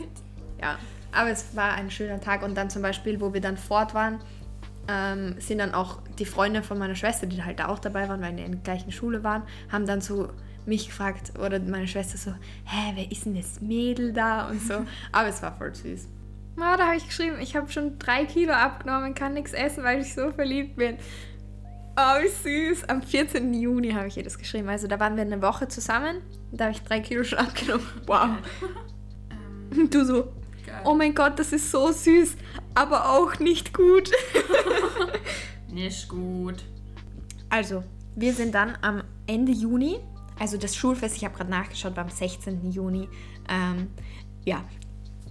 [0.61, 0.79] Ja,
[1.13, 4.21] aber es war ein schöner Tag und dann zum Beispiel, wo wir dann fort waren,
[4.89, 8.37] ähm, sind dann auch die Freunde von meiner Schwester, die halt auch dabei waren, weil
[8.37, 10.31] wir in der gleichen Schule waren, haben dann so
[10.67, 12.33] mich gefragt oder meine Schwester so,
[12.65, 14.75] hä, wer ist denn das Mädel da und so.
[15.13, 16.09] Aber es war voll süß.
[16.59, 20.01] Ja, da habe ich geschrieben, ich habe schon drei Kilo abgenommen, kann nichts essen, weil
[20.01, 20.97] ich so verliebt bin.
[21.99, 22.89] Oh, wie süß.
[22.89, 23.55] Am 14.
[23.55, 24.69] Juni habe ich ihr das geschrieben.
[24.69, 26.21] Also da waren wir eine Woche zusammen.
[26.53, 27.87] Da habe ich drei Kilo schon abgenommen.
[28.07, 28.29] Wow.
[29.73, 29.91] Ähm.
[29.91, 30.33] du so,
[30.67, 30.83] Geil.
[30.85, 32.37] Oh mein Gott, das ist so süß,
[32.75, 34.11] aber auch nicht gut.
[35.69, 36.65] nicht gut.
[37.49, 37.85] Also,
[38.17, 40.01] wir sind dann am Ende Juni,
[40.39, 42.71] also das Schulfest, ich habe gerade nachgeschaut, war am 16.
[42.71, 43.09] Juni.
[43.49, 43.89] Ähm,
[44.45, 44.65] ja,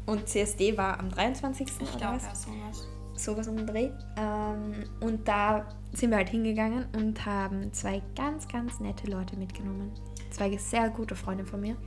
[0.05, 1.67] und CSD war am 23.
[1.81, 2.87] Ich glaube, ja, sowas.
[3.15, 3.89] Sowas um den Dreh.
[4.17, 9.91] Ähm, und da sind wir halt hingegangen und haben zwei ganz, ganz nette Leute mitgenommen.
[10.31, 11.77] Zwei sehr gute Freunde von mir.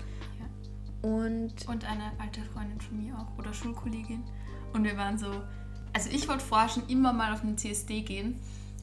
[1.02, 4.24] Und, und eine alte Freundin von mir auch oder Schulkollegin.
[4.72, 5.30] Und wir waren so,
[5.92, 8.40] also ich wollte vorher schon immer mal auf einen CSD gehen.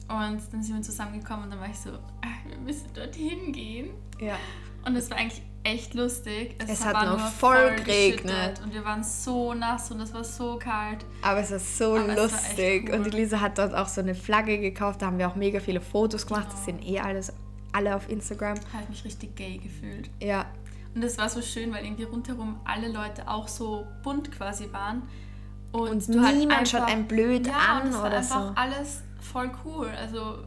[0.08, 3.90] Und dann sind wir zusammengekommen und dann war ich so, ah, wir müssen dorthin gehen.
[4.20, 4.36] Ja.
[4.84, 6.54] Und es war eigentlich echt lustig.
[6.58, 8.60] Es, es hat nur voll geregnet.
[8.62, 11.04] Und wir waren so nass und es war so kalt.
[11.22, 12.88] Aber es war so Aber lustig.
[12.88, 13.04] War cool.
[13.04, 15.02] Und die Lisa hat dort auch so eine Flagge gekauft.
[15.02, 16.44] Da haben wir auch mega viele Fotos gemacht.
[16.44, 16.54] Genau.
[16.54, 17.32] Das sind eh alles
[17.72, 18.56] alle auf Instagram.
[18.72, 20.08] Habe ich mich richtig gay gefühlt.
[20.22, 20.46] Ja,
[20.96, 25.02] und das war so schön, weil irgendwie rundherum alle Leute auch so bunt quasi waren.
[25.70, 28.34] Und, und niemand halt einfach, schaut einen blöd ja, an und oder so.
[28.54, 29.88] alles voll cool.
[30.00, 30.38] Also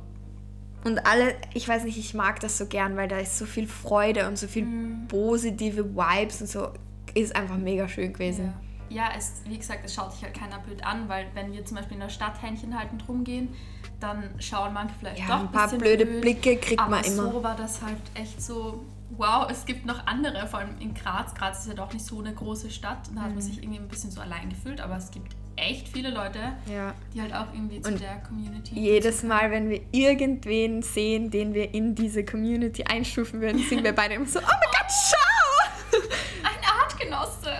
[0.83, 3.67] und alle, ich weiß nicht, ich mag das so gern, weil da ist so viel
[3.67, 5.07] Freude und so viel mm.
[5.07, 6.69] positive Vibes und so.
[7.13, 8.53] Ist einfach mega schön gewesen.
[8.89, 9.03] Ja.
[9.03, 11.77] ja, es, wie gesagt, es schaut sich halt keiner blöd an, weil wenn wir zum
[11.77, 13.49] Beispiel in der Stadt Händchen haltend rumgehen,
[13.99, 17.31] dann schauen manche vielleicht ja, doch ein paar blöde blöd, Blicke kriegt man immer.
[17.31, 18.83] so war das halt echt so
[19.17, 21.33] wow, es gibt noch andere, vor allem in Graz.
[21.33, 22.99] Graz ist ja doch nicht so eine große Stadt.
[23.13, 23.41] Da hat man mhm.
[23.41, 26.39] sich irgendwie ein bisschen so allein gefühlt, aber es gibt echt viele Leute,
[26.71, 26.93] ja.
[27.13, 28.79] die halt auch irgendwie zu und der Community.
[28.79, 33.91] Jedes Mal, wenn wir irgendwen sehen, den wir in diese Community einstufen würden, sind wir
[33.95, 35.97] beide immer so, oh mein Gott, schau!
[36.43, 37.51] Ein Artgenosse!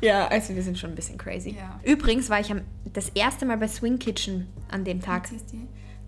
[0.00, 1.56] Ja, also wir sind schon ein bisschen crazy.
[1.58, 1.80] Ja.
[1.82, 5.28] Übrigens war ich am, das erste Mal bei Swing Kitchen an dem Tag.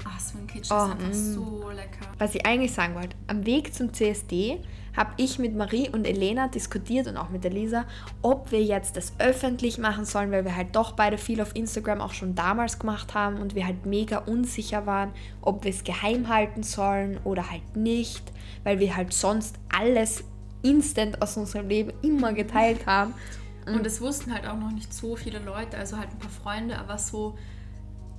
[0.05, 1.35] Ach, Swing Kitchen oh, ist einfach mm.
[1.35, 2.07] so lecker.
[2.19, 4.61] Was ich eigentlich sagen wollte, am Weg zum CSD
[4.97, 7.85] habe ich mit Marie und Elena diskutiert und auch mit der Lisa,
[8.23, 12.01] ob wir jetzt das öffentlich machen sollen, weil wir halt doch beide viel auf Instagram
[12.01, 16.29] auch schon damals gemacht haben und wir halt mega unsicher waren, ob wir es geheim
[16.29, 18.33] halten sollen oder halt nicht,
[18.65, 20.25] weil wir halt sonst alles
[20.63, 23.15] instant aus unserem Leben immer geteilt haben.
[23.67, 26.79] Und es wussten halt auch noch nicht so viele Leute, also halt ein paar Freunde,
[26.79, 27.37] aber so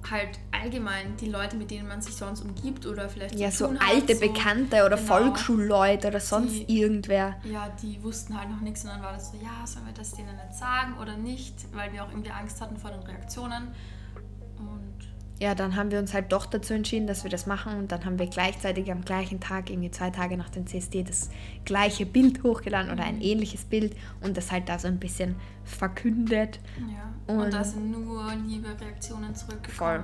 [0.10, 4.14] halt allgemein die Leute, mit denen man sich sonst umgibt oder vielleicht ja so alte
[4.14, 7.36] hat, so, Bekannte oder genau, Volksschulleute oder sonst die, irgendwer.
[7.44, 10.12] Ja, die wussten halt noch nichts und dann war das so, ja, sollen wir das
[10.14, 13.68] denen nicht sagen oder nicht, weil wir auch irgendwie Angst hatten vor den Reaktionen
[15.42, 18.06] ja, dann haben wir uns halt doch dazu entschieden, dass wir das machen und dann
[18.06, 21.32] haben wir gleichzeitig am gleichen Tag, irgendwie zwei Tage nach dem CSD, das
[21.66, 23.24] gleiche Bild hochgeladen oder ein mhm.
[23.24, 26.60] ähnliches Bild und das halt da so ein bisschen verkündet.
[26.78, 29.72] Ja, und, und da sind nur liebe Reaktionen zurückgekommen.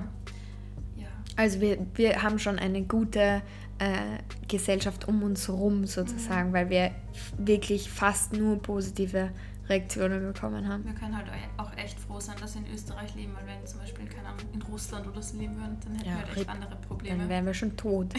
[0.96, 1.06] Ja.
[1.36, 3.42] Also wir, wir haben schon eine gute
[3.78, 6.52] äh, Gesellschaft um uns herum sozusagen, mhm.
[6.52, 6.90] weil wir
[7.36, 9.30] wirklich fast nur positive
[9.68, 10.84] Reaktionen bekommen haben.
[10.84, 11.26] Wir können halt
[11.56, 14.40] auch echt froh sein, dass wir in Österreich leben, weil wenn zum Beispiel keine Ahnung,
[14.52, 17.18] in Russland oder so leben würden, dann hätten ja, wir halt echt andere Probleme.
[17.18, 18.08] Dann wären wir schon tot.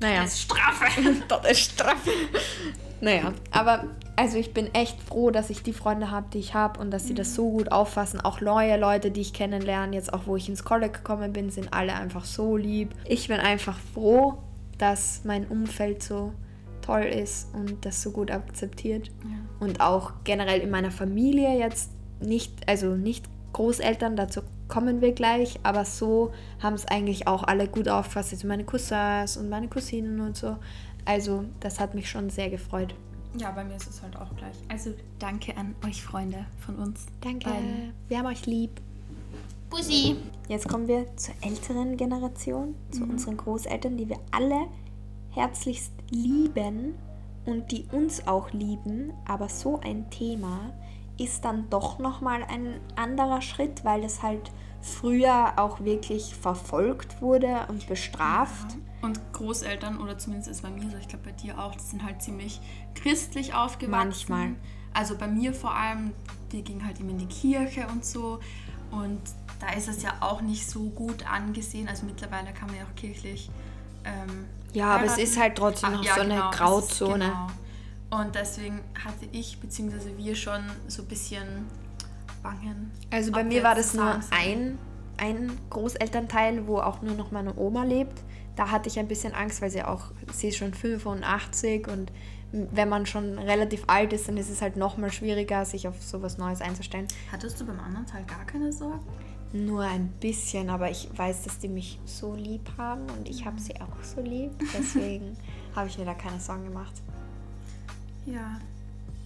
[0.00, 0.20] Naja.
[0.20, 0.86] Todesstrafe.
[1.28, 2.10] Todesstrafe.
[3.00, 6.78] naja, aber also ich bin echt froh, dass ich die Freunde habe, die ich habe
[6.80, 8.20] und dass sie das so gut auffassen.
[8.20, 11.72] Auch neue Leute, die ich kennenlerne, jetzt auch wo ich ins College gekommen bin, sind
[11.72, 12.94] alle einfach so lieb.
[13.06, 14.38] Ich bin einfach froh,
[14.78, 16.32] dass mein Umfeld so
[16.88, 19.08] toll ist und das so gut akzeptiert.
[19.24, 19.36] Ja.
[19.60, 25.60] Und auch generell in meiner Familie jetzt nicht, also nicht Großeltern, dazu kommen wir gleich,
[25.62, 30.20] aber so haben es eigentlich auch alle gut aufgefasst, jetzt meine Cousins und meine Cousinen
[30.20, 30.56] und so.
[31.04, 32.94] Also das hat mich schon sehr gefreut.
[33.38, 34.56] Ja, bei mir ist es halt auch gleich.
[34.68, 37.06] Also danke an euch Freunde von uns.
[37.20, 37.50] Danke.
[37.50, 37.92] beiden.
[38.08, 38.80] Wir haben euch lieb.
[39.68, 40.16] Bussi.
[40.48, 44.68] Jetzt kommen wir zur älteren Generation, zu unseren Großeltern, die wir alle
[45.38, 46.94] herzlichst lieben
[47.46, 49.12] und die uns auch lieben.
[49.26, 50.72] Aber so ein Thema
[51.18, 57.66] ist dann doch nochmal ein anderer Schritt, weil es halt früher auch wirklich verfolgt wurde
[57.68, 58.76] und bestraft.
[59.00, 62.04] Und Großeltern, oder zumindest ist bei mir so, ich glaube bei dir auch, die sind
[62.04, 62.60] halt ziemlich
[62.94, 64.08] christlich aufgewachsen.
[64.08, 64.54] Manchmal.
[64.92, 66.12] Also bei mir vor allem,
[66.50, 68.40] die ging halt immer in die Kirche und so.
[68.90, 69.20] Und
[69.60, 71.88] da ist es ja auch nicht so gut angesehen.
[71.88, 73.50] Also mittlerweile kann man ja auch kirchlich.
[74.08, 77.24] Ähm, Ja, aber es ist halt trotzdem noch so eine ist- Grauzone.
[77.26, 77.46] genau.
[78.22, 81.66] Und deswegen hatte ich, beziehungsweise wir schon so ein bisschen
[82.42, 82.90] Bangen.
[83.10, 84.78] Also bei mir war das nur ein,
[85.18, 88.22] ein Großelternteil, wo auch nur noch meine Oma lebt.
[88.56, 92.10] Da hatte ich ein bisschen Angst, weil sie auch, sie ist schon 85 und
[92.52, 96.38] wenn man schon relativ alt ist, dann ist es halt nochmal schwieriger, sich auf sowas
[96.38, 97.06] Neues einzustellen.
[97.30, 99.04] Hattest du beim anderen Teil gar keine Sorgen?
[99.52, 103.58] Nur ein bisschen, aber ich weiß, dass die mich so lieb haben und ich habe
[103.60, 104.50] sie auch so lieb.
[104.76, 105.36] Deswegen
[105.74, 106.92] habe ich mir da keine Sorgen gemacht.
[108.26, 108.58] Ja.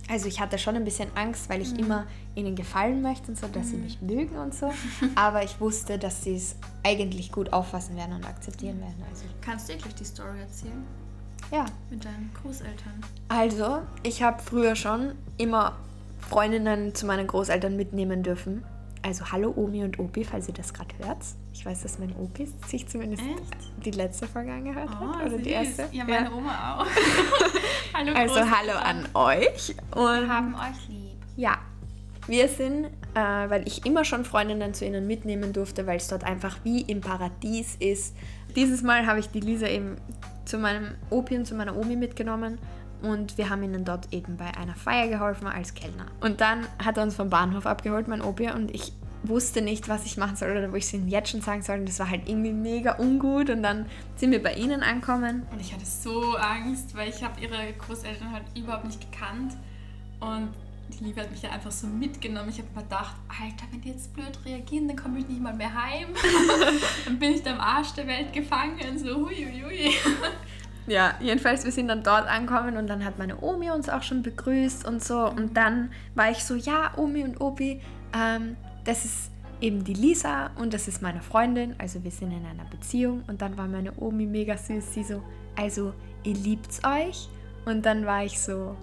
[0.09, 3.47] Also ich hatte schon ein bisschen Angst, weil ich immer ihnen gefallen möchte und so,
[3.49, 4.73] dass sie mich mögen und so.
[5.15, 9.03] Aber ich wusste, dass sie es eigentlich gut auffassen werden und akzeptieren werden.
[9.09, 10.85] Also Kannst du dir gleich die Story erzählen?
[11.51, 11.67] ja.
[11.91, 12.95] Mit deinen Großeltern.
[13.29, 15.77] Also ich habe früher schon immer
[16.21, 18.65] Freundinnen zu meinen Großeltern mitnehmen dürfen.
[19.05, 21.19] Also hallo Omi und Opi, falls ihr das gerade hört.
[21.53, 23.85] Ich weiß, dass mein Opi sich zumindest Echt?
[23.85, 24.99] die letzte Folge angehört hat.
[25.01, 25.43] Oh, Oder süß.
[25.43, 25.89] die erste.
[25.91, 26.87] Ja, meine Oma auch.
[27.95, 29.75] hallo Also hallo an euch.
[29.91, 31.19] Und Wir haben euch lieb.
[31.37, 31.59] Ja,
[32.29, 36.23] wir sind, äh, weil ich immer schon Freundinnen zu ihnen mitnehmen durfte, weil es dort
[36.23, 38.15] einfach wie im Paradies ist.
[38.55, 39.97] Dieses Mal habe ich die Lisa eben
[40.45, 42.59] zu meinem Opi und zu meiner Omi mitgenommen
[43.03, 46.07] und wir haben ihnen dort eben bei einer Feier geholfen als Kellner.
[46.21, 48.93] Und dann hat er uns vom Bahnhof abgeholt, mein Opi, und ich
[49.25, 51.79] wusste nicht, was ich machen soll oder wo ich es ihnen jetzt schon sagen soll.
[51.81, 53.87] Und das war halt irgendwie mega ungut und dann
[54.17, 55.47] sind wir bei ihnen angekommen.
[55.51, 59.55] Und ich hatte so Angst, weil ich habe ihre Großeltern halt überhaupt nicht gekannt.
[60.21, 60.51] Und
[60.89, 62.51] die Liebe hat mich ja einfach so mitgenommen.
[62.51, 65.55] Ich habe mir gedacht, Alter, wenn die jetzt blöd reagieren, dann komme ich nicht mal
[65.55, 66.09] mehr heim.
[67.05, 68.99] dann bin ich da am Arsch der Welt gefangen.
[68.99, 69.91] So, hui, hui, hui.
[70.87, 74.23] Ja, jedenfalls, wir sind dann dort angekommen und dann hat meine Omi uns auch schon
[74.23, 75.29] begrüßt und so.
[75.29, 77.81] Und dann war ich so, ja, Omi und Opi,
[78.15, 81.75] ähm, das ist eben die Lisa und das ist meine Freundin.
[81.79, 83.23] Also wir sind in einer Beziehung.
[83.29, 84.93] Und dann war meine Omi mega süß.
[84.93, 85.23] Sie so,
[85.57, 87.29] also ihr liebt's euch?
[87.65, 88.77] Und dann war ich so,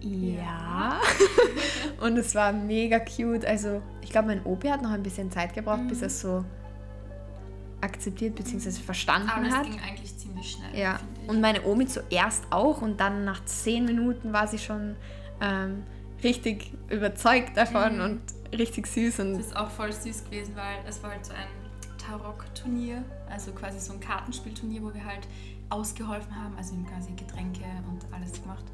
[0.00, 1.00] ja.
[2.00, 3.46] und es war mega cute.
[3.46, 6.44] Also ich glaube, mein Opi hat noch ein bisschen Zeit gebraucht, bis er es so
[7.80, 8.70] akzeptiert bzw.
[8.70, 9.64] verstanden Aber hat.
[9.64, 10.78] das ging eigentlich ziemlich schnell.
[10.78, 11.00] Ja.
[11.28, 14.96] Und meine Omi zuerst auch und dann nach zehn Minuten war sie schon
[15.40, 15.84] ähm,
[16.24, 18.02] richtig überzeugt davon Mhm.
[18.02, 21.32] und richtig süß und Das ist auch voll süß gewesen, weil es war halt so
[21.34, 21.46] ein
[21.98, 25.28] Tarok-Turnier, also quasi so ein Kartenspielturnier, wo wir halt
[25.68, 28.64] ausgeholfen haben, also eben quasi Getränke und alles gemacht.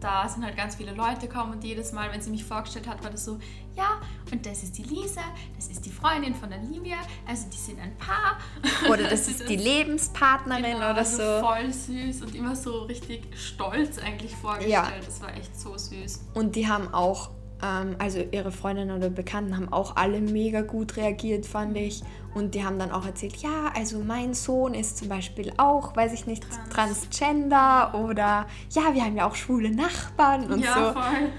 [0.00, 3.02] Da sind halt ganz viele Leute gekommen und jedes Mal, wenn sie mich vorgestellt hat,
[3.02, 3.38] war das so,
[3.74, 5.22] ja, und das ist die Lisa,
[5.56, 8.38] das ist die Freundin von der Livia, also die sind ein Paar.
[8.90, 11.40] oder das Also ist die Lebenspartnerin Genau, oder also so.
[11.40, 14.70] voll süß und immer so richtig stolz eigentlich vorgestellt.
[14.72, 14.90] Ja.
[15.04, 16.26] Das war echt so süß.
[16.34, 17.30] Und die haben auch,
[17.60, 22.02] also ihre Freundinnen oder Bekannten haben auch alle mega gut reagiert, fand ich.
[22.34, 26.12] Und die haben dann auch erzählt, ja, also mein Sohn ist zum Beispiel auch, weiß
[26.12, 27.00] ich nicht, Trans.
[27.00, 30.92] transgender oder ja, wir haben ja auch schwule Nachbarn und ja, so.
[31.00, 31.32] voll.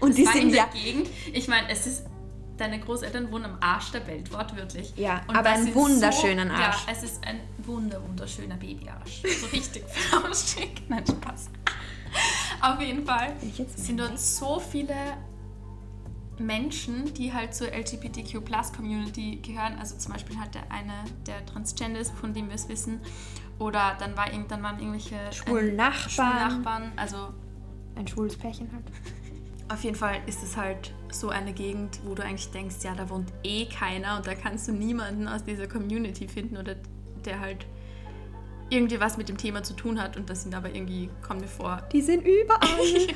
[0.00, 1.08] Und Das die in sind der ja Gegend.
[1.32, 2.06] Ich meine, es ist.
[2.56, 4.92] Deine Großeltern wohnen am Arsch der Welt, wortwörtlich.
[4.94, 6.84] Ja, Und aber einen wunderschönen Arsch.
[6.86, 9.22] Ja, es ist ein wunder, wunderschöner Babyarsch.
[9.22, 10.82] So richtig flauschig.
[10.88, 11.48] Nein, Spaß.
[12.60, 13.32] Auf jeden Fall
[13.76, 14.94] sind dort so viele
[16.40, 19.76] Menschen, die halt zur LGBTQ-Plus-Community gehören.
[19.78, 23.00] Also zum Beispiel halt der eine, der transgender ist, von dem wir es wissen.
[23.58, 26.10] Oder dann, war, dann waren irgendwelche Schwulen Nachbarn.
[26.10, 26.92] schwulen Nachbarn.
[26.96, 27.28] Also
[27.96, 28.84] ein schwules Pärchen halt.
[29.70, 33.08] auf jeden Fall ist es halt so eine Gegend, wo du eigentlich denkst, ja, da
[33.08, 36.76] wohnt eh keiner und da kannst du niemanden aus dieser Community finden oder
[37.24, 37.66] der halt
[38.68, 41.48] irgendwie was mit dem Thema zu tun hat und das sind aber irgendwie, kommt mir
[41.48, 41.82] vor.
[41.92, 42.86] Die sind überall.
[43.08, 43.14] ja.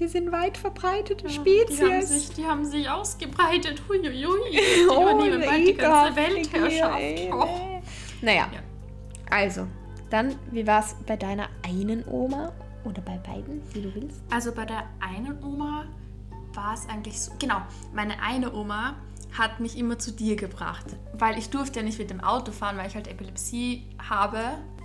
[0.00, 1.78] Die sind weit verbreitete ja, Spezies.
[1.78, 3.82] Die haben, sich, die haben sich ausgebreitet.
[3.88, 4.50] Huiuiui.
[4.50, 7.02] Die oh, übernehmen bald die ganze Weltherrschaft.
[7.32, 7.80] Oh.
[8.20, 8.60] Naja, ja.
[9.30, 9.66] also,
[10.10, 12.52] dann, wie war es bei deiner einen Oma
[12.84, 14.20] oder bei beiden, wie du willst?
[14.30, 15.86] Also bei der einen Oma
[16.54, 17.32] war es eigentlich so.
[17.38, 17.60] Genau,
[17.92, 18.96] meine eine Oma
[19.36, 22.76] hat mich immer zu dir gebracht, weil ich durfte ja nicht mit dem Auto fahren,
[22.76, 24.38] weil ich halt Epilepsie habe.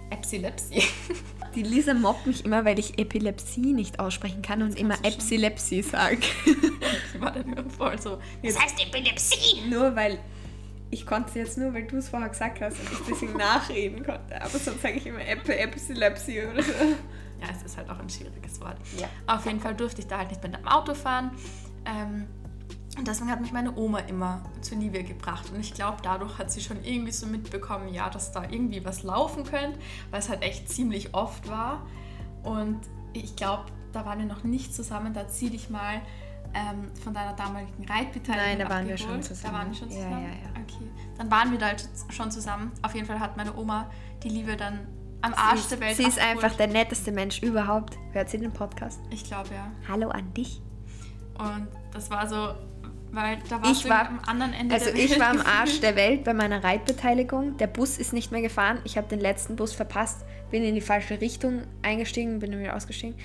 [0.09, 0.83] Epilepsie.
[1.55, 6.19] Die Lisa mobbt mich immer, weil ich Epilepsie nicht aussprechen kann und immer Epilepsie sage.
[6.45, 8.19] Ich war dann immer voll so.
[8.43, 9.67] Das heißt Epilepsie!
[9.67, 10.19] Nur weil
[10.91, 13.33] ich konnte es jetzt nur, weil du es vorher gesagt hast und ich ein bisschen
[13.37, 14.41] nachreden konnte.
[14.41, 16.71] Aber sonst sage ich immer Epi Epilepsie oder so.
[17.41, 18.77] Ja, es ist halt auch ein schwieriges Wort.
[18.97, 19.07] Ja.
[19.27, 21.31] Auf jeden Fall durfte ich da halt nicht mit dem Auto fahren.
[21.85, 22.27] Ähm,
[22.99, 25.49] und deswegen hat mich meine Oma immer zu Livia gebracht.
[25.51, 29.03] Und ich glaube, dadurch hat sie schon irgendwie so mitbekommen, ja, dass da irgendwie was
[29.03, 29.79] laufen könnte,
[30.11, 31.85] weil es halt echt ziemlich oft war.
[32.43, 32.79] Und
[33.13, 35.13] ich glaube, da waren wir noch nicht zusammen.
[35.13, 36.01] Da zieh dich mal
[36.53, 39.53] ähm, von deiner damaligen Reitbeteiligung Nein, da waren wir schon zusammen.
[39.53, 40.11] Da waren wir schon zusammen?
[40.11, 40.61] Ja, ja, ja.
[40.61, 40.91] Okay.
[41.17, 42.71] Dann waren wir da halt schon zusammen.
[42.81, 43.89] Auf jeden Fall hat meine Oma
[44.23, 44.87] die Liebe dann
[45.21, 46.43] am Arsch sie der Welt Sie ist abgeholt.
[46.43, 47.97] einfach der netteste Mensch überhaupt.
[48.11, 48.99] Hört sie den Podcast?
[49.09, 49.71] Ich glaube, ja.
[49.87, 50.61] Hallo an dich.
[51.37, 52.53] Und das war so,
[53.11, 55.03] weil da warst ich war, am anderen Ende also der Welt.
[55.03, 57.57] Also ich war am Arsch der Welt bei meiner Reitbeteiligung.
[57.57, 58.79] Der Bus ist nicht mehr gefahren.
[58.83, 63.15] Ich habe den letzten Bus verpasst, bin in die falsche Richtung eingestiegen, bin wieder ausgestiegen.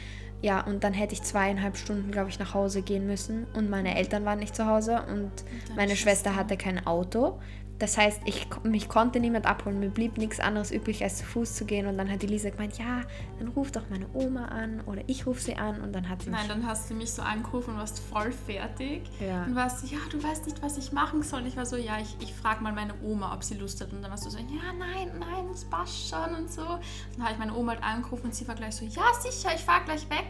[0.42, 3.46] Ja, und dann hätte ich zweieinhalb Stunden, glaube ich, nach Hause gehen müssen.
[3.54, 5.30] Und meine Eltern waren nicht zu Hause und,
[5.68, 7.40] und meine Schwester hatte kein Auto.
[7.84, 9.78] Das heißt, ich, mich konnte niemand abholen.
[9.78, 11.86] Mir blieb nichts anderes übrig, als zu Fuß zu gehen.
[11.86, 13.02] Und dann hat die Lisa gemeint, ja,
[13.38, 15.82] dann ruf doch meine Oma an oder ich rufe sie an.
[15.82, 19.02] Und dann hat sie Nein, dann hast du mich so angerufen und warst voll fertig.
[19.20, 19.44] Ja.
[19.44, 21.42] Und warst ja, du weißt nicht, was ich machen soll.
[21.42, 23.92] Und ich war so, ja, ich, ich frage mal meine Oma, ob sie Lust hat.
[23.92, 26.64] Und dann warst du so, ja, nein, nein, das passt schon und so.
[26.64, 29.60] Dann habe ich meine Oma halt angerufen und sie war gleich so, ja, sicher, ich
[29.60, 30.28] fahre gleich weg.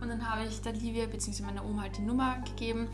[0.00, 1.44] Und dann habe ich der Livia bzw.
[1.44, 2.88] meiner Oma halt die Nummer gegeben.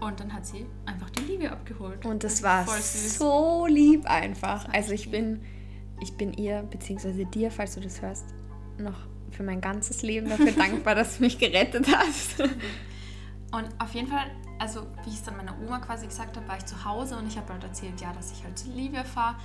[0.00, 2.04] Und dann hat sie einfach die Liebe abgeholt.
[2.04, 4.66] Und das, war so lieb einfach.
[4.72, 5.42] Also ich bin,
[6.00, 8.24] ich bin ihr, beziehungsweise dir, falls du das hörst,
[8.78, 8.98] noch
[9.30, 12.40] für mein ganzes Leben dafür dankbar, dass du mich gerettet hast.
[13.52, 16.56] Und auf jeden Fall, also wie ich es dann meiner Oma quasi gesagt habe, war
[16.56, 19.36] ich zu Hause und ich habe halt erzählt, ja, dass ich halt zu Livia fahre.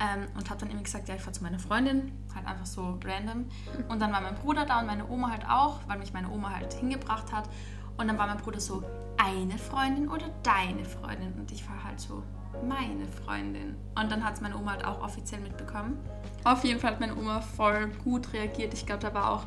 [0.00, 2.98] Ähm, und habe dann immer gesagt, ja, ich fahre zu meiner Freundin, halt einfach so
[3.04, 3.46] random.
[3.88, 6.50] Und dann war mein Bruder da und meine Oma halt auch, weil mich meine Oma
[6.50, 7.48] halt hingebracht hat.
[7.96, 8.82] Und dann war mein Bruder so,
[9.24, 11.32] eine Freundin oder deine Freundin?
[11.34, 12.22] Und ich war halt so,
[12.66, 13.76] meine Freundin.
[13.98, 15.98] Und dann hat es meine Oma halt auch offiziell mitbekommen.
[16.44, 18.74] Auf jeden Fall hat meine Oma voll gut reagiert.
[18.74, 19.46] Ich glaube, da war auch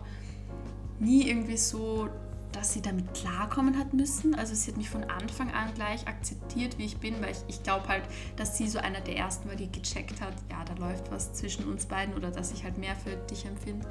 [1.00, 2.10] nie irgendwie so,
[2.52, 4.34] dass sie damit klarkommen hat müssen.
[4.36, 7.64] Also sie hat mich von Anfang an gleich akzeptiert, wie ich bin, weil ich, ich
[7.64, 8.04] glaube halt,
[8.38, 11.66] dass sie so einer der ersten war, die gecheckt hat, ja, da läuft was zwischen
[11.66, 13.86] uns beiden oder dass ich halt mehr für dich empfinde.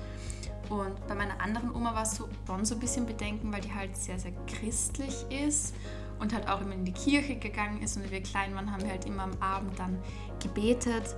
[0.71, 3.73] Und bei meiner anderen Oma war es so, schon so ein bisschen Bedenken, weil die
[3.73, 5.75] halt sehr, sehr christlich ist
[6.19, 7.97] und halt auch immer in die Kirche gegangen ist.
[7.97, 9.99] Und wir klein waren, haben wir halt immer am Abend dann
[10.43, 11.17] gebetet.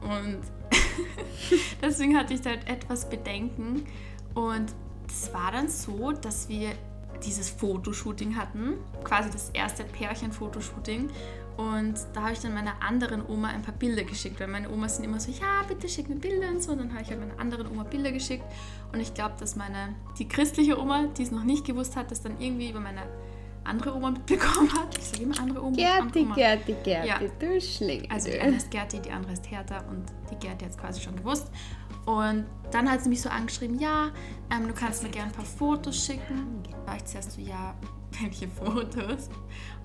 [0.00, 0.40] Und
[1.82, 3.86] deswegen hatte ich da halt etwas Bedenken.
[4.34, 4.72] Und
[5.08, 6.72] es war dann so, dass wir
[7.24, 11.10] dieses Fotoshooting hatten, quasi das erste Pärchen-Fotoshooting.
[11.56, 14.96] Und da habe ich dann meiner anderen Oma ein paar Bilder geschickt, weil meine Omas
[14.96, 16.72] sind immer so, ja, bitte schick mir Bilder und so.
[16.72, 18.44] Und dann habe ich halt meiner anderen Oma Bilder geschickt.
[18.92, 22.22] Und ich glaube, dass meine, die christliche Oma, die es noch nicht gewusst hat, das
[22.22, 23.02] dann irgendwie über meine
[23.64, 24.96] andere Oma mitbekommen hat.
[24.98, 25.76] Ich sage immer andere Oma.
[25.76, 26.34] Gerti, Oma.
[26.34, 27.18] Gerti, Gerti, ja.
[27.18, 28.08] du Schlingel.
[28.10, 31.00] Also die eine ist Gerti, die andere ist Hertha und die Gerti hat es quasi
[31.00, 31.50] schon gewusst.
[32.04, 34.10] Und dann hat sie mich so angeschrieben, ja,
[34.50, 36.62] ähm, du kannst mir gerne ein paar Fotos schicken.
[36.70, 37.74] Da war ich zuerst so, ja,
[38.20, 39.28] welche Fotos?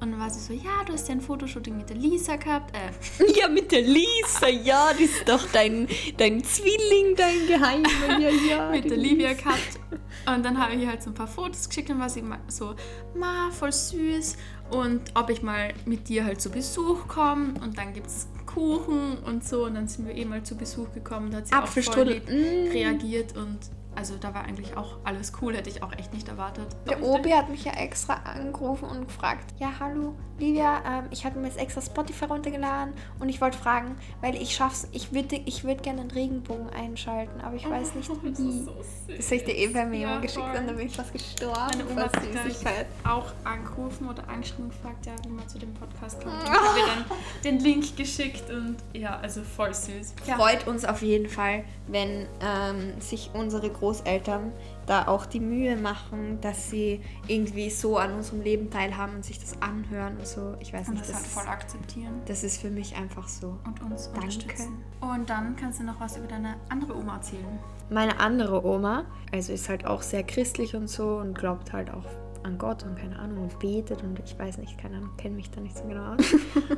[0.02, 2.74] Und dann war sie so, ja, du hast ja ein Fotoshooting mit der Lisa gehabt.
[2.76, 2.92] Äh.
[3.40, 5.88] Ja, mit der Lisa, ja, das ist doch dein,
[6.18, 8.20] dein Zwilling, dein Geheimer.
[8.20, 9.80] Ja, ja, mit der Livia gehabt.
[10.26, 12.76] Und dann habe ich halt so ein paar Fotos geschickt und war sie so,
[13.16, 14.38] ma, voll süß.
[14.72, 17.54] Und ob ich mal mit dir halt zu Besuch komme.
[17.62, 19.66] Und dann gibt es Kuchen und so.
[19.66, 21.32] Und dann sind wir eh mal zu Besuch gekommen.
[21.32, 22.72] Da hat sie auch voll lieb mm.
[22.72, 23.60] reagiert und
[24.00, 26.68] also da war eigentlich auch alles cool, hätte ich auch echt nicht erwartet.
[26.90, 31.38] Der Obi hat mich ja extra angerufen und gefragt, ja hallo Livia, ähm, ich habe
[31.40, 35.64] mir jetzt extra Spotify runtergeladen und ich wollte fragen, weil ich schaff's, ich würde ich
[35.64, 38.30] würd gerne einen Regenbogen einschalten, aber ich oh, weiß nicht wie.
[38.30, 38.74] Das, ist so
[39.16, 41.60] das habe ich dir eben bei mir ja, geschickt und dann bin ich fast gestorben.
[41.72, 42.88] Meine Oma hat Süßigkeit.
[43.04, 46.36] auch angerufen oder angeschrieben und gefragt, ja, wie man zu dem Podcast kommt.
[46.50, 50.16] Ich habe ihr dann den Link geschickt und ja, also voll süß.
[50.26, 50.36] Ja.
[50.36, 54.52] Freut uns auf jeden Fall, wenn ähm, sich unsere großen Großeltern
[54.86, 59.40] da auch die Mühe machen, dass sie irgendwie so an unserem Leben teilhaben und sich
[59.40, 60.56] das anhören und so.
[60.60, 63.58] Ich weiß Und nicht, das halt voll akzeptieren das ist für mich einfach so.
[63.66, 64.20] und uns Danke.
[64.20, 64.84] unterstützen.
[65.02, 67.60] Und dann kannst du noch was über deine andere Oma erzählen.
[67.90, 72.06] Meine andere Oma, also ist halt auch sehr christlich und so und glaubt halt auch
[72.44, 75.50] an Gott und keine Ahnung und betet und ich weiß nicht, keine Ahnung, kenne mich
[75.50, 76.36] da nicht so genau aus.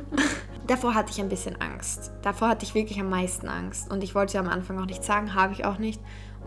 [0.66, 2.12] Davor hatte ich ein bisschen Angst.
[2.22, 5.04] Davor hatte ich wirklich am meisten Angst und ich wollte ja am Anfang auch nicht
[5.04, 6.00] sagen, habe ich auch nicht.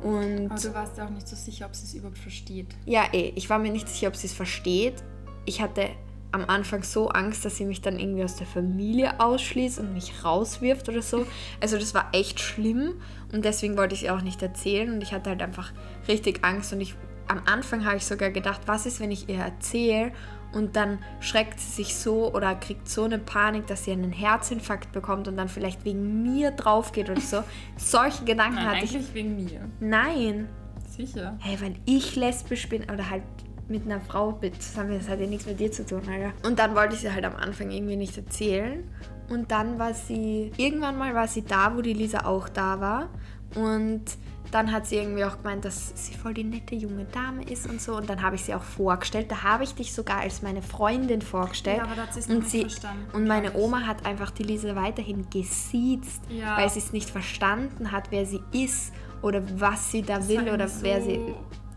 [0.04, 2.68] Und Aber du warst ja auch nicht so sicher, ob sie es überhaupt versteht.
[2.86, 5.04] ja, eh, ich war mir nicht sicher, ob sie es versteht.
[5.46, 5.90] Ich hatte
[6.32, 10.26] am Anfang so Angst, dass sie mich dann irgendwie aus der Familie ausschließt und mich
[10.26, 11.26] rauswirft oder so.
[11.62, 12.96] Also das war echt schlimm
[13.32, 15.72] und deswegen wollte ich es ihr auch nicht erzählen und ich hatte halt einfach
[16.10, 16.96] richtig Angst und ich
[17.28, 20.12] am Anfang habe ich sogar gedacht, was ist, wenn ich ihr erzähle
[20.56, 24.92] und dann schreckt sie sich so oder kriegt so eine Panik, dass sie einen Herzinfarkt
[24.92, 27.44] bekommt und dann vielleicht wegen mir drauf geht oder so.
[27.78, 28.96] Solche Gedanken Nein, hatte ich.
[28.96, 29.70] eigentlich wegen mir.
[29.80, 30.48] Nein,
[30.96, 31.38] Sicher.
[31.42, 33.24] Hey, weil ich lesbisch bin oder halt
[33.68, 36.32] mit einer Frau bin zusammen, das hat ja nichts mit dir zu tun, Alter.
[36.48, 38.84] Und dann wollte ich sie halt am Anfang irgendwie nicht erzählen.
[39.30, 43.10] Und dann war sie, irgendwann mal war sie da, wo die Lisa auch da war.
[43.56, 44.04] Und
[44.52, 47.82] dann hat sie irgendwie auch gemeint, dass sie voll die nette junge Dame ist und
[47.82, 47.96] so.
[47.98, 49.32] Und dann habe ich sie auch vorgestellt.
[49.32, 51.78] Da habe ich dich sogar als meine Freundin vorgestellt.
[51.78, 53.56] Ja, aber da hat sie's noch und nicht sie verstanden, Und meine ich.
[53.56, 56.58] Oma hat einfach die Lisa weiterhin gesiezt, Ja.
[56.58, 60.54] weil sie es nicht verstanden hat, wer sie ist oder was sie da will war
[60.54, 61.20] oder irgendwie wer so- sie.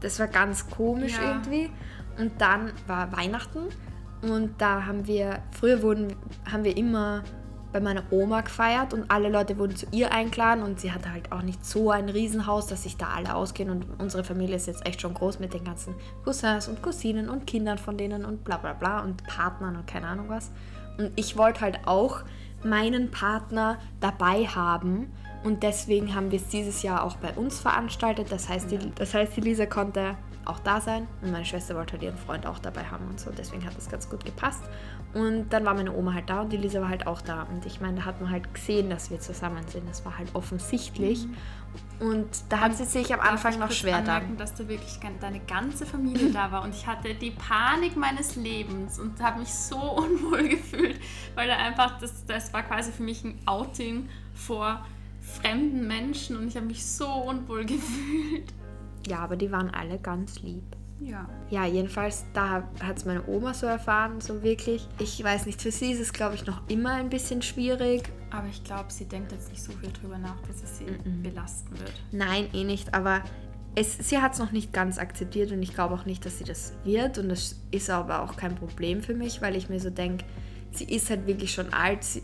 [0.01, 1.32] Das war ganz komisch Ja.
[1.32, 1.70] irgendwie.
[2.18, 3.61] Und dann war Weihnachten
[4.22, 6.14] und da haben wir, früher wurden,
[6.51, 7.22] haben wir immer
[7.73, 11.33] bei meiner Oma gefeiert und alle Leute wurden zu ihr eingeladen und sie hatte halt
[11.33, 14.87] auch nicht so ein Riesenhaus, dass sich da alle ausgehen und unsere Familie ist jetzt
[14.87, 15.95] echt schon groß mit den ganzen
[16.25, 20.07] Cousins und Cousinen und Kindern von denen und bla bla bla und Partnern und keine
[20.07, 20.51] Ahnung was.
[20.97, 22.23] Und ich wollte halt auch
[22.64, 25.12] meinen Partner dabei haben
[25.45, 28.33] und deswegen haben wir es dieses Jahr auch bei uns veranstaltet.
[28.33, 31.93] Das heißt, die, das heißt, die Lisa konnte auch da sein und meine Schwester wollte
[31.93, 33.31] halt ihren Freund auch dabei haben und so.
[33.31, 34.62] Deswegen hat das ganz gut gepasst.
[35.15, 37.45] Und dann war meine Oma halt da und die Lisa war halt auch da.
[37.45, 39.89] Und ich meine, da hat man halt gesehen, dass wir zusammen sind.
[39.89, 41.27] Das war halt offensichtlich.
[42.01, 44.21] Und da hat sie sich am Anfang ich noch schwer da.
[44.37, 49.01] dass da wirklich deine ganze Familie da war und ich hatte die Panik meines Lebens
[49.01, 51.01] und habe mich so unwohl gefühlt,
[51.35, 54.87] weil da einfach, das, das war quasi für mich ein Outing vor
[55.21, 58.55] fremden Menschen und ich habe mich so unwohl gefühlt.
[59.07, 60.77] Ja, aber die waren alle ganz lieb.
[61.01, 61.28] Ja.
[61.51, 64.88] Ja, jedenfalls, da hat es meine Oma so erfahren, so wirklich.
[64.99, 68.11] Ich weiß nicht, für sie ist es, glaube ich, noch immer ein bisschen schwierig.
[68.30, 70.86] Aber ich glaube, sie denkt jetzt nicht so viel drüber nach, dass es sie
[71.22, 71.92] belasten wird.
[72.12, 73.22] Nein, eh nicht, aber
[73.74, 76.44] es, sie hat es noch nicht ganz akzeptiert und ich glaube auch nicht, dass sie
[76.44, 77.18] das wird.
[77.18, 80.24] Und das ist aber auch kein Problem für mich, weil ich mir so denke,
[80.72, 82.05] sie ist halt wirklich schon alt.
[82.05, 82.22] Sie,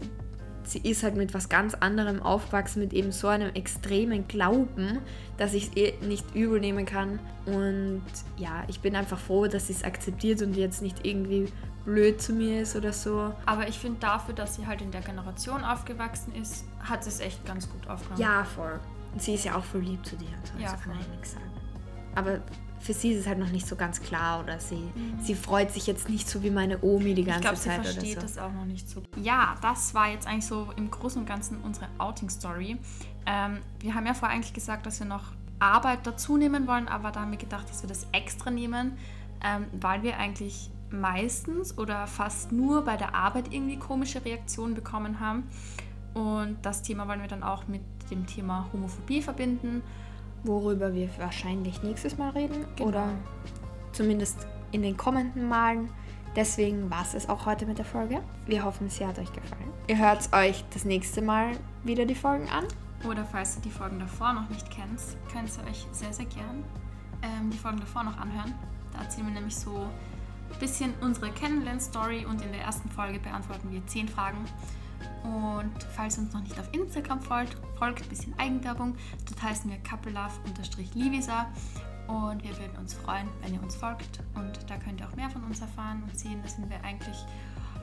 [0.67, 4.99] sie ist halt mit was ganz anderem aufgewachsen, mit eben so einem extremen Glauben,
[5.37, 7.19] dass ich es ihr nicht übel nehmen kann.
[7.47, 8.03] Und
[8.37, 11.47] ja, ich bin einfach froh, dass sie es akzeptiert und jetzt nicht irgendwie
[11.85, 13.33] blöd zu mir ist oder so.
[13.45, 17.21] Aber ich finde dafür, dass sie halt in der Generation aufgewachsen ist, hat sie es
[17.21, 18.21] echt ganz gut aufgenommen.
[18.23, 18.81] Ja, voll.
[19.13, 20.27] Und sie ist ja auch voll lieb zu dir.
[20.29, 21.03] und So, Ja, also kann voll.
[21.03, 21.51] ja nichts sagen.
[22.15, 22.41] Aber
[22.85, 25.87] für sie ist es halt noch nicht so ganz klar oder sie, sie freut sich
[25.87, 27.29] jetzt nicht so wie meine Omi die Mhm.
[27.29, 28.35] Ich ganze glaube, sie Zeit versteht oder so.
[28.35, 29.03] das auch noch nicht so.
[29.17, 32.77] Ja, das war jetzt eigentlich so im Großen und Ganzen unsere Outing-Story.
[33.25, 37.11] Ähm, wir haben ja vorher eigentlich gesagt, dass wir noch Arbeit dazu nehmen wollen, aber
[37.11, 38.99] da haben wir gedacht, dass wir das extra nehmen,
[39.43, 45.21] ähm, weil wir eigentlich meistens oder fast nur bei der Arbeit irgendwie komische Reaktionen bekommen
[45.21, 45.45] haben.
[46.13, 47.81] Und das Thema wollen wir dann auch mit
[48.11, 49.83] dem Thema Homophobie verbinden.
[50.45, 52.89] Worüber wir wahrscheinlich nächstes Mal reden Genau.
[52.89, 53.09] oder
[53.93, 55.89] zumindest in den kommenden Malen.
[56.37, 58.21] Deswegen war es es auch heute mit der Folge.
[58.47, 59.71] Wir hoffen, sie hat euch gefallen.
[59.87, 61.53] Ihr hört euch das nächste Mal
[61.85, 62.65] wieder die Folgen an.
[63.09, 65.01] Oder falls ihr die Folgen davor noch nicht kennt,
[65.33, 66.65] könnt ihr euch sehr, sehr gern
[67.23, 68.53] ähm, die Folgen davor noch anhören.
[68.93, 73.71] Da erzählen wir nämlich so ein bisschen unsere Kennenlern-Story und in der ersten Folge beantworten
[73.71, 74.39] wir 10 Fragen.
[75.23, 78.95] Und falls ihr uns noch nicht auf Instagram folgt, folgt ein bisschen Eigenwerbung.
[79.27, 81.47] Dort heißen wir coupledove-livisa
[82.09, 84.21] und wir würden uns freuen, wenn ihr uns folgt.
[84.35, 86.41] Und da könnt ihr auch mehr von uns erfahren und sehen.
[86.43, 87.17] Da sind wir eigentlich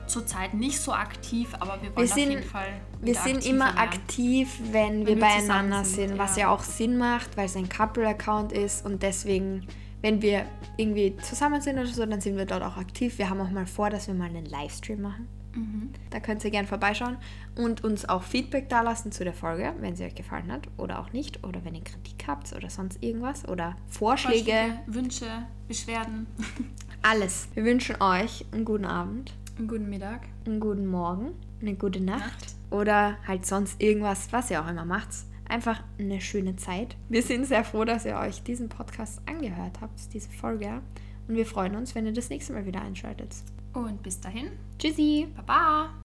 [0.06, 2.68] zurzeit nicht so aktiv, aber wir wollen Wir auf sind- jeden Fall
[3.00, 3.78] Wir sind immer werden.
[3.78, 6.42] aktiv, wenn, wir wir beieinander sind, sind, was ja.
[6.42, 9.66] ja auch Sinn macht, weil es ein Couple-Account ist und deswegen,
[10.00, 10.44] wenn wir
[10.76, 13.16] irgendwie zusammen sind oder so, dann sind wir dort auch aktiv.
[13.18, 15.28] Wir haben auch mal vor, dass wir mal einen Livestream machen.
[15.54, 15.90] Mhm.
[16.10, 17.16] Da könnt ihr gerne vorbeischauen
[17.56, 21.12] und uns auch Feedback dalassen zu der Folge, wenn sie euch gefallen hat oder auch
[21.12, 21.44] nicht.
[21.44, 24.44] Oder wenn ihr Kritik habt oder sonst irgendwas oder Vorschläge.
[24.52, 25.26] Vorschläge, Wünsche,
[25.68, 26.26] Beschwerden.
[27.02, 27.48] Alles.
[27.54, 30.22] Wir wünschen euch einen guten Abend, Einen guten Mittag.
[30.46, 32.54] einen guten Morgen, eine gute Nacht, Nacht.
[32.70, 35.08] oder halt sonst irgendwas, was ihr auch immer macht.
[35.48, 36.96] einfach eine schöne Zeit.
[37.10, 40.80] Wir sind sehr froh, dass ihr euch diesen Podcast angehört habt, diese Folge.
[41.28, 43.34] Und wir freuen uns, wenn ihr das nächste Mal wieder einschaltet.
[43.74, 45.28] Und bis dahin, Tschüssi.
[45.36, 46.00] Baba!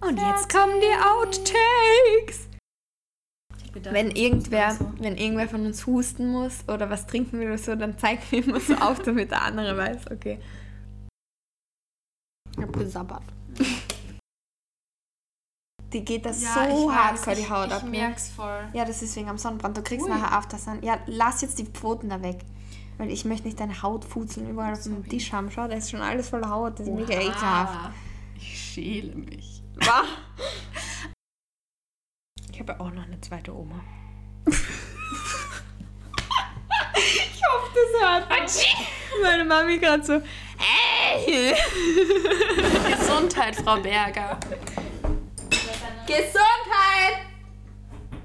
[0.00, 2.48] Und jetzt kommen die Outtakes.
[3.64, 4.92] Ich bedacht, Wenn irgendwer, so.
[4.98, 8.44] wenn irgendwer von uns husten muss oder was trinken will oder so, dann zeigt mir
[8.44, 10.40] immer so auf, damit der andere weiß, okay.
[12.56, 13.22] Ich hab gesabbert.
[15.92, 16.60] Die geht das Ja, so
[16.90, 17.82] ich hardcore die ich- Haut ich ab.
[17.84, 17.90] ne?
[17.90, 18.68] merk's voll.
[18.74, 19.76] Ja, das ist wegen am Sonnenbrand.
[19.76, 20.10] Du kriegst Ui.
[20.10, 20.82] nachher Aftersun.
[20.82, 22.40] Ja, lass jetzt die Pfoten da weg.
[22.98, 25.08] Weil ich möchte nicht deine Haut fuzeln überall auf dem.
[25.08, 25.50] Tisch haben.
[25.50, 26.78] Schau, da ist schon alles voller Haut.
[26.80, 27.94] Das ist mega ekelhaft.
[28.36, 29.62] Ich schäle mich.
[32.50, 33.80] Ich habe ja auch noch eine zweite Oma.
[34.46, 34.56] ich
[37.46, 38.40] hoffe, das hört man.
[39.22, 40.14] Meine Mami gerade so.
[40.14, 41.54] Ey!
[42.98, 44.38] Gesundheit, Frau Berger.
[46.04, 47.26] Gesundheit!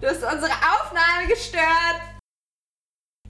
[0.01, 2.12] Du hast unsere Aufnahme gestört.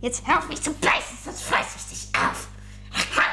[0.04, 2.50] Jetzt hör auf mich zu beißen, sonst fress ich dich auf.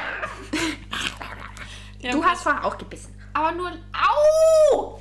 [2.01, 3.13] Du hast vorhin auch gebissen.
[3.31, 3.71] aber nur.
[3.93, 4.99] Au!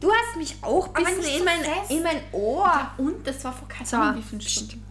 [0.00, 2.92] Du hast mich auch bissen nicht in, so mein, in mein Ohr.
[2.96, 4.40] Und das war vor keiner So.
[4.40, 4.82] Stunden.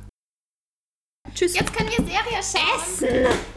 [1.34, 1.56] Tschüss.
[1.56, 3.26] Jetzt können wir Serie schauen.
[3.26, 3.46] Essen.